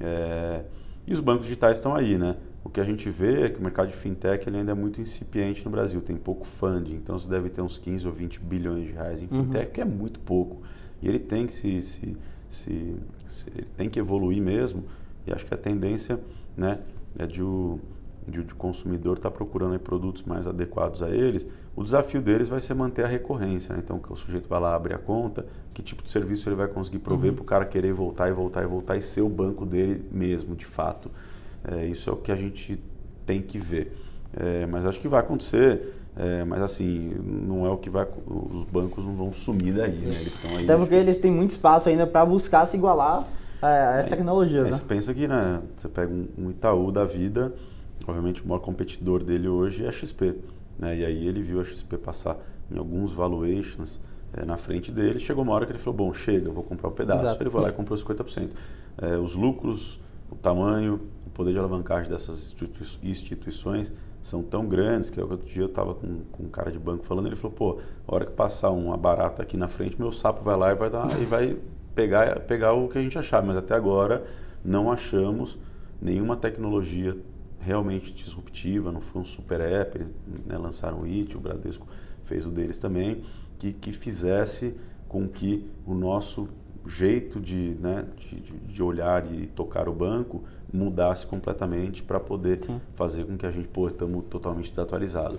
[0.00, 0.64] É,
[1.06, 2.36] e os bancos digitais estão aí, né?
[2.64, 5.00] O que a gente vê é que o mercado de fintech ele ainda é muito
[5.00, 8.86] incipiente no Brasil, tem pouco funding, então você deve ter uns 15 ou 20 bilhões
[8.86, 9.44] de reais em uhum.
[9.44, 9.72] fintech, uhum.
[9.72, 10.62] que é muito pouco.
[11.02, 12.16] E ele tem que se, se,
[12.48, 14.84] se, se tem que evoluir mesmo,
[15.26, 16.20] e acho que a tendência
[16.56, 16.80] né,
[17.18, 17.80] é de o,
[18.26, 21.46] de o consumidor estar tá procurando produtos mais adequados a eles.
[21.74, 23.74] O desafio deles vai ser manter a recorrência.
[23.74, 23.82] Né?
[23.84, 26.98] Então, o sujeito vai lá abrir a conta, que tipo de serviço ele vai conseguir
[26.98, 27.36] prover uhum.
[27.36, 30.54] para o cara querer voltar e voltar e voltar e ser o banco dele mesmo,
[30.54, 31.10] de fato.
[31.64, 32.78] É, isso é o que a gente
[33.24, 33.96] tem que ver.
[34.36, 35.98] É, mas acho que vai acontecer.
[36.14, 38.06] É, mas assim, não é o que vai.
[38.26, 40.08] Os bancos não vão sumir daí, né?
[40.08, 40.64] Eles estão aí.
[40.64, 43.26] Até porque eles têm muito espaço ainda para buscar se igualar
[43.62, 44.64] a essa tecnologia.
[44.64, 44.70] Né?
[44.70, 47.54] Você pensa que né, você pega um Itaú da vida,
[48.06, 50.34] obviamente o maior competidor dele hoje é a XP.
[50.82, 50.98] Né?
[50.98, 52.36] E aí ele viu a XP passar
[52.70, 54.00] em alguns valuations
[54.32, 55.20] é, na frente dele.
[55.20, 57.24] Chegou uma hora que ele falou: Bom, chega, vou comprar um pedaço.
[57.24, 57.42] Exato.
[57.42, 58.50] Ele foi lá e comprou 50%.
[58.98, 61.00] É, os lucros, o tamanho,
[61.32, 62.54] poder de alavancagem dessas
[63.02, 67.04] instituições são tão grandes que outro dia eu estava com, com um cara de banco
[67.04, 70.42] falando, ele falou, pô, a hora que passar uma barata aqui na frente, meu sapo
[70.44, 71.56] vai lá e vai dar e vai
[71.94, 74.24] pegar, pegar o que a gente achar, mas até agora
[74.64, 75.58] não achamos
[76.00, 77.16] nenhuma tecnologia
[77.64, 80.12] realmente disruptiva, não foi um super app, eles
[80.46, 81.86] né, lançaram o IT, o Bradesco
[82.24, 83.22] fez o deles também,
[83.58, 84.74] que, que fizesse
[85.08, 86.48] com que o nosso
[86.86, 92.80] jeito de, né, de, de olhar e tocar o banco mudasse completamente para poder Sim.
[92.94, 95.38] fazer com que a gente, pô, estamos totalmente desatualizados.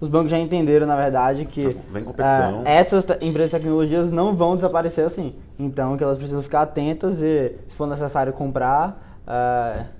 [0.00, 1.74] Os bancos já entenderam, na verdade, que
[2.16, 2.50] tá.
[2.50, 5.34] Uh, essas empresas de tecnologias não vão desaparecer assim.
[5.58, 9.98] Então, que elas precisam ficar atentas e, se for necessário comprar...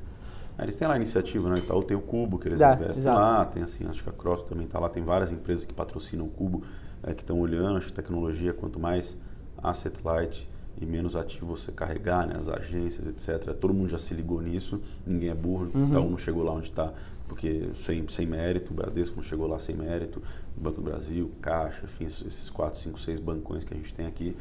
[0.63, 1.57] Eles têm lá a iniciativa, né?
[1.59, 3.19] Itaú tem o Cubo, que eles investem exato.
[3.19, 6.27] lá, tem assim, acho que a Croto também está lá, tem várias empresas que patrocinam
[6.27, 6.63] o Cubo,
[7.03, 9.17] é, que estão olhando, acho que tecnologia, quanto mais
[9.63, 10.49] asset light,
[10.81, 13.55] e menos ativo você carregar, né, as agências, etc.
[13.55, 15.85] Todo mundo já se ligou nisso, ninguém é burro, uhum.
[15.85, 16.93] então não chegou lá onde está,
[17.29, 20.23] porque sem, sem mérito, o Bradesco não chegou lá sem mérito,
[20.57, 24.37] Banco do Brasil, Caixa, enfim, esses 4, 5, 6 bancões que a gente tem aqui.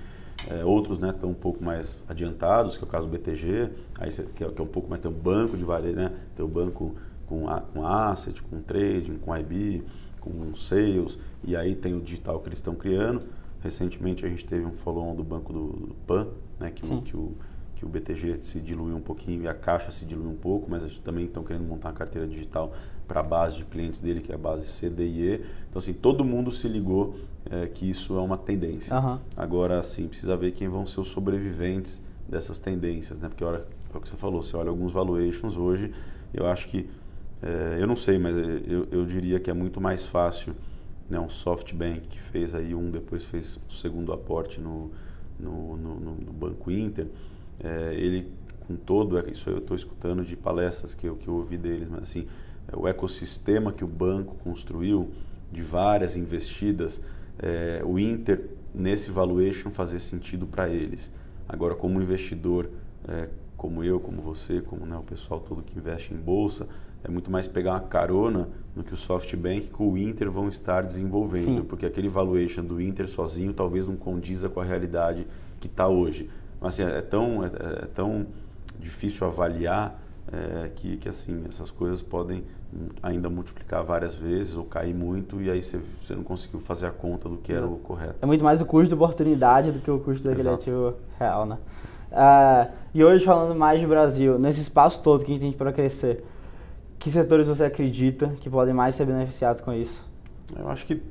[0.47, 4.11] É, outros estão né, um pouco mais adiantados, que é o caso do BTG, aí
[4.11, 6.45] você, que, é, que é um pouco mais, tem um banco de varejo, né, tem
[6.45, 6.95] o banco
[7.27, 9.83] com, a, com asset, com trading, com IB,
[10.19, 13.23] com sales, e aí tem o digital que eles estão criando.
[13.61, 16.27] Recentemente a gente teve um follow-on do banco do, do PAN,
[16.59, 17.33] né, que, o, que, o,
[17.75, 20.83] que o BTG se diluiu um pouquinho e a Caixa se diluiu um pouco, mas
[20.83, 22.73] a gente também estão querendo montar uma carteira digital
[23.07, 25.43] para a base de clientes dele, que é a base CDIE.
[25.69, 27.15] Então, assim, todo mundo se ligou
[27.49, 28.97] é, que isso é uma tendência.
[28.97, 29.19] Uhum.
[29.35, 33.27] Agora, assim, precisa ver quem vão ser os sobreviventes dessas tendências, né?
[33.27, 35.91] Porque, olha, é o que você falou, você olha alguns valuations hoje,
[36.33, 36.87] eu acho que,
[37.41, 40.53] é, eu não sei, mas eu, eu diria que é muito mais fácil
[41.09, 44.91] né, um SoftBank que fez aí um, depois fez o segundo aporte no,
[45.39, 47.07] no, no, no Banco Inter.
[47.61, 48.31] É, ele,
[48.67, 51.89] com todo, é, isso eu estou escutando de palestras que eu, que eu ouvi deles,
[51.89, 52.27] mas assim,
[52.71, 55.09] é, o ecossistema que o banco construiu,
[55.51, 57.01] de várias investidas,
[57.41, 61.11] é, o Inter, nesse valuation, fazer sentido para eles.
[61.47, 62.69] Agora, como investidor,
[63.07, 66.67] é, como eu, como você, como né, o pessoal todo que investe em bolsa,
[67.03, 70.81] é muito mais pegar uma carona no que o SoftBank com o Inter vão estar
[70.81, 71.63] desenvolvendo, Sim.
[71.63, 75.25] porque aquele valuation do Inter sozinho talvez não condiza com a realidade
[75.59, 76.29] que está hoje.
[76.59, 78.27] Mas assim, é, tão, é, é, tão
[78.79, 82.43] difícil avaliar é, que, que assim essas coisas podem
[83.01, 86.91] ainda multiplicar várias vezes ou cair muito e aí você, você não conseguiu fazer a
[86.91, 88.15] conta do que era o correto.
[88.21, 91.57] É muito mais o custo de oportunidade do que o custo daquele ativo real, né?
[92.11, 95.71] Uh, e hoje falando mais de Brasil, nesse espaço todo que a gente tem para
[95.71, 96.23] crescer,
[96.97, 100.07] que setores você acredita que podem mais ser beneficiados com isso?
[100.55, 101.01] Eu acho que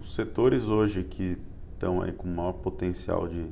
[0.00, 1.36] os setores hoje que
[1.72, 3.46] estão aí com maior potencial de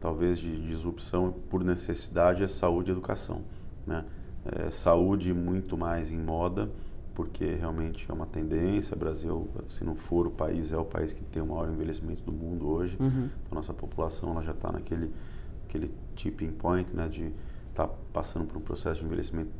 [0.00, 3.42] talvez de disrupção por necessidade é saúde e educação,
[3.86, 4.04] né?
[4.44, 6.68] É, saúde muito mais em moda,
[7.14, 8.94] porque realmente é uma tendência.
[8.94, 12.22] O Brasil, se não for o país, é o país que tem o maior envelhecimento
[12.22, 12.96] do mundo hoje.
[12.98, 13.28] Uhum.
[13.44, 15.12] Então, nossa população ela já está naquele
[15.72, 17.32] aquele tipping point, né, de
[17.70, 19.50] estar tá passando por um processo de envelhecimento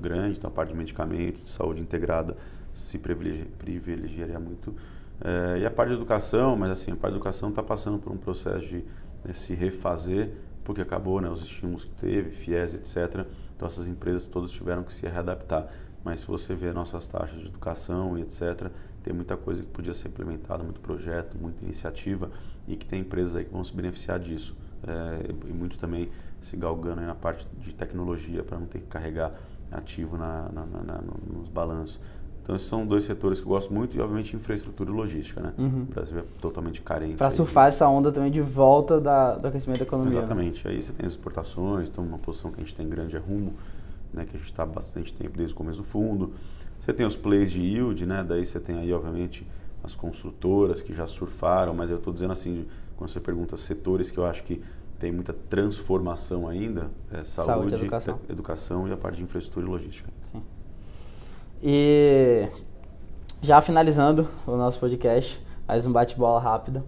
[0.00, 2.36] grande, então a parte de medicamento, de saúde integrada
[2.74, 4.74] se privilegia, privilegiaria muito.
[5.22, 8.12] É, e a parte de educação, mas assim, a parte de educação está passando por
[8.12, 8.84] um processo de
[9.24, 10.32] né, se refazer,
[10.64, 13.26] porque acabou, né, os estímulos que teve, FIES, etc.
[13.60, 15.68] Então essas empresas todas tiveram que se readaptar.
[16.02, 18.70] Mas se você vê nossas taxas de educação e etc.,
[19.02, 22.30] tem muita coisa que podia ser implementada, muito projeto, muita iniciativa
[22.66, 24.56] e que tem empresas aí que vão se beneficiar disso.
[24.82, 29.34] É, e muito também se galgando na parte de tecnologia para não ter que carregar
[29.70, 32.00] ativo na, na, na, nos balanços.
[32.50, 35.52] Então, esses são dois setores que eu gosto muito e, obviamente, infraestrutura e logística, né?
[35.56, 35.82] Uhum.
[35.82, 37.14] O Brasil é totalmente carente.
[37.14, 40.10] Para surfar essa onda também de volta da, do aquecimento da economia.
[40.14, 40.18] né?
[40.18, 40.66] Exatamente.
[40.66, 43.54] Aí você tem as exportações, então uma posição que a gente tem grande é rumo,
[44.12, 46.32] né, que a gente está há bastante tempo desde o começo do fundo.
[46.80, 48.24] Você tem os plays de yield, né?
[48.28, 49.46] Daí você tem aí, obviamente,
[49.84, 54.18] as construtoras que já surfaram, mas eu estou dizendo assim, quando você pergunta setores que
[54.18, 54.60] eu acho que
[54.98, 58.18] tem muita transformação ainda, é saúde, Saúde, educação.
[58.28, 60.10] e- educação e a parte de infraestrutura e logística.
[60.32, 60.42] Sim.
[61.62, 62.48] E
[63.42, 66.82] já finalizando o nosso podcast, mais um bate-bola rápido.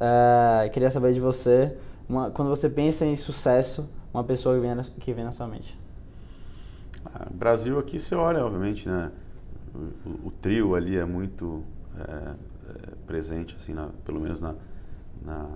[0.00, 1.76] É, queria saber de você,
[2.08, 5.46] uma- quando você pensa em sucesso, uma pessoa que vem na, que vem na sua
[5.46, 5.78] mente.
[7.06, 9.10] Ah, Brasil aqui você olha, obviamente, né?
[9.74, 11.62] O, o- o trio ali é muito
[11.96, 12.34] é, é,
[13.06, 14.54] presente, assim, na- pelo menos na,
[15.24, 15.46] na,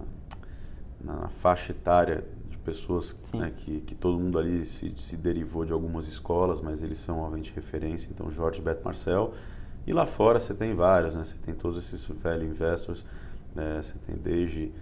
[1.01, 2.25] na faixa etária
[2.65, 6.99] pessoas né, que, que todo mundo ali se, se derivou de algumas escolas, mas eles
[6.99, 8.09] são, obviamente, referência.
[8.11, 9.35] Então, Jorge Beto Marcel.
[9.87, 11.25] E lá fora você tem vários, né?
[11.25, 13.05] Você tem todos esses value investors,
[13.55, 13.81] né?
[13.83, 14.73] Você tem desde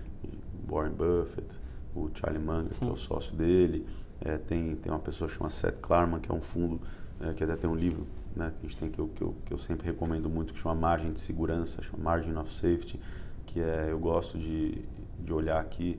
[0.69, 1.49] Warren Buffett,
[1.95, 2.89] o Charlie Munger, que Sim.
[2.89, 3.87] é o sócio dele.
[4.21, 6.81] É, tem, tem uma pessoa chamada Seth Klarman, que é um fundo,
[7.21, 8.07] é, que até tem um livro
[8.37, 10.61] né, que a gente tem que eu, que, eu, que eu sempre recomendo muito, que
[10.61, 13.01] chama Margem de Segurança, chama Margin of Safety,
[13.47, 14.83] que é, eu gosto de,
[15.19, 15.99] de olhar aqui,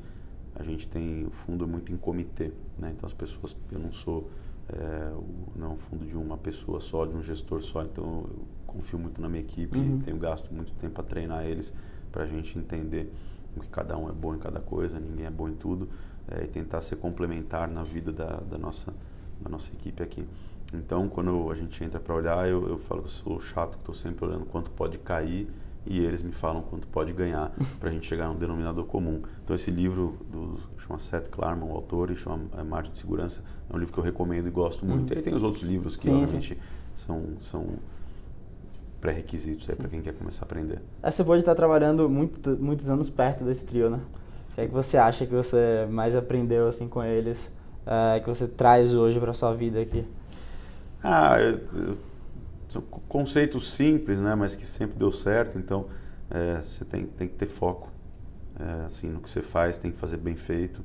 [0.56, 3.91] a gente tem o fundo é muito em comitê, né, então as pessoas, eu não
[3.91, 4.30] sou,
[4.70, 8.26] é, o, não é um fundo de uma pessoa só, de um gestor só, então
[8.28, 9.99] eu confio muito na minha equipe Uhum.
[10.02, 11.74] tenho gasto muito tempo para treinar eles,
[12.12, 13.12] para a gente entender
[13.56, 15.89] o que cada um é bom em cada coisa, ninguém é bom em tudo,
[16.28, 18.93] é, e tentar ser complementar na vida da, da, nossa,
[19.41, 20.26] da nossa equipe aqui.
[20.74, 23.80] Então, quando a gente entra para olhar, eu, eu falo que eu sou chato, que
[23.82, 25.49] estou sempre olhando quanto pode cair
[25.86, 29.22] e eles me falam quanto pode ganhar para a gente chegar num denominador comum.
[29.44, 33.44] Então, esse livro do chama Seth Klarman, o autor, e chama é, Margem de Segurança,
[33.70, 35.10] é um livro que eu recomendo e gosto muito.
[35.12, 35.16] Uhum.
[35.16, 36.22] E aí tem os outros livros que, Sim, sim.
[36.22, 36.58] obviamente,
[36.96, 37.66] são, são
[39.00, 40.80] pré-requisitos para quem quer começar a aprender.
[41.02, 44.00] É, Você pode estar trabalhando muito, muitos anos perto desse trio, né?
[44.52, 47.52] O que é que você acha que você mais aprendeu assim com eles,
[47.86, 50.06] é, que você traz hoje para sua vida aqui?
[51.04, 51.98] Ah, eu- eu-
[52.72, 55.57] são co- conceitos simples, né, mas que sempre deu certo.
[55.57, 55.88] Então,
[56.30, 57.89] é, você tem, tem que ter foco,
[58.59, 60.82] é, assim, no que você faz, tem que fazer bem feito.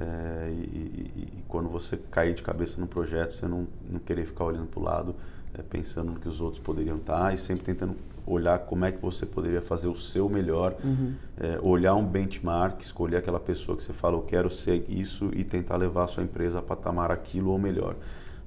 [0.00, 4.24] é, e, e- e quando você cair de cabeça no projeto, você não, não querer
[4.24, 5.14] ficar olhando para o lado,
[5.52, 7.94] é, pensando no que os outros poderiam estar e sempre tentando
[8.26, 11.12] olhar como é que você poderia fazer o seu melhor, Uhum.
[11.38, 15.44] é, olhar um benchmark, escolher aquela pessoa que você fala, eu quero ser isso e
[15.44, 17.94] tentar levar a sua empresa a patamar aquilo ou melhor.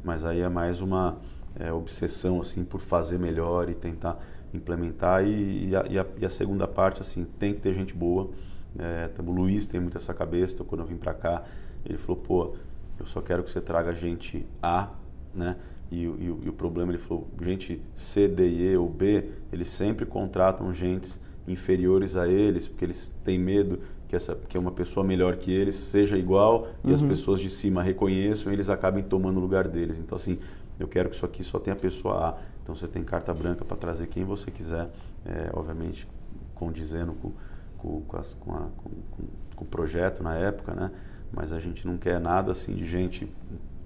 [0.03, 1.15] Mas aí é mais uma
[1.60, 4.20] é, obsessão assim por fazer melhor e tentar
[4.53, 7.93] implementar e, e, a, e a- e a segunda parte assim tem que ter gente
[7.93, 8.30] boa.
[8.78, 10.53] É, o Luiz tem muito essa cabeça.
[10.56, 11.43] Então, quando eu vim para cá,
[11.86, 12.56] ele falou, pô,
[12.99, 14.89] eu só quero que você traga gente A,
[15.34, 15.56] né?
[15.91, 16.18] E, o-
[16.53, 22.28] problema, ele falou, gente C, D, E ou B, eles sempre contratam gentes inferiores a
[22.28, 26.68] eles, porque eles têm medo que, essa, que uma pessoa melhor que eles seja igual
[26.84, 27.08] e as Uhum.
[27.10, 29.99] pessoas de cima reconheçam e eles acabem tomando o lugar deles.
[29.99, 30.39] Então, assim,
[30.80, 32.38] eu quero que isso aqui só tenha pessoa A.
[32.63, 34.89] Então, você tem carta branca para trazer quem você quiser,
[35.26, 36.07] é, obviamente
[36.55, 37.32] condizendo com,
[37.78, 40.91] com, com, as- com, a- com- o projeto na época, né?
[41.32, 43.32] Mas a gente não quer nada assim de gente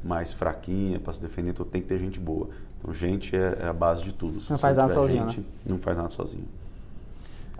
[0.03, 2.49] mais fraquinha para se defender, então tem que ter gente boa.
[2.79, 4.39] Então, gente é, é a base de tudo.
[4.39, 5.31] Se Não faz nada sozinho, né?
[5.31, 6.45] gente, Não faz nada sozinho.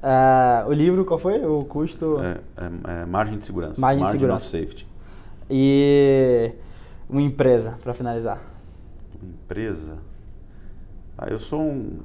[0.02, 1.44] É, o livro, qual foi?
[1.46, 2.18] O custo?
[2.22, 2.40] É,
[2.96, 3.82] é- é margem de segurança.
[3.82, 4.46] Margem de of segurança.
[4.46, 4.88] safety.
[5.50, 6.52] E
[7.10, 8.40] uma empresa, para finalizar.
[9.22, 9.98] Uma empresa.
[11.18, 12.00] Ah, eu sou um,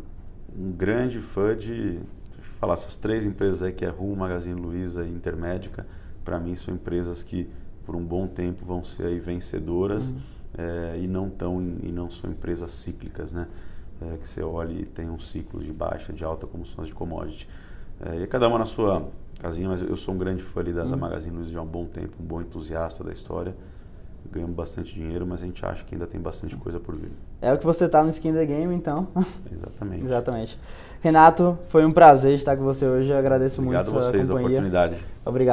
[0.57, 2.01] um grande fã de, deixa
[2.41, 5.87] eu falar, essas três empresas aí que é Rumo, Magazine Luiza e Intermédica,
[6.25, 7.49] para mim são empresas que
[7.85, 10.21] por um bom tempo vão ser aí vencedoras Uhum.
[10.59, 13.47] eh, e não tão e não são empresas cíclicas, né?
[14.01, 16.89] Eh, que você olha e tem um ciclo de baixa, de alta, como são as
[16.89, 17.49] de commodity.
[18.01, 19.09] Eh, e cada uma na sua
[19.41, 20.97] casinha, mas eu sou um grande fã ali da, da Uhum.
[20.97, 23.55] Magazine Luiza já há um bom tempo, um bom entusiasta da história.
[24.33, 27.11] Ganhamos bastante dinheiro, mas a gente acha que ainda tem bastante coisa por vir.
[27.41, 29.07] É o que você tá no Skin the Game, então.
[29.53, 30.05] Exatamente.
[30.05, 30.59] Exatamente.
[31.01, 33.11] Renato, foi um prazer estar com você hoje.
[33.13, 34.49] Eu agradeço Obrigado a muito a sua vocês a companhia.
[34.59, 34.97] oportunidade.
[35.25, 35.53] Obrigado.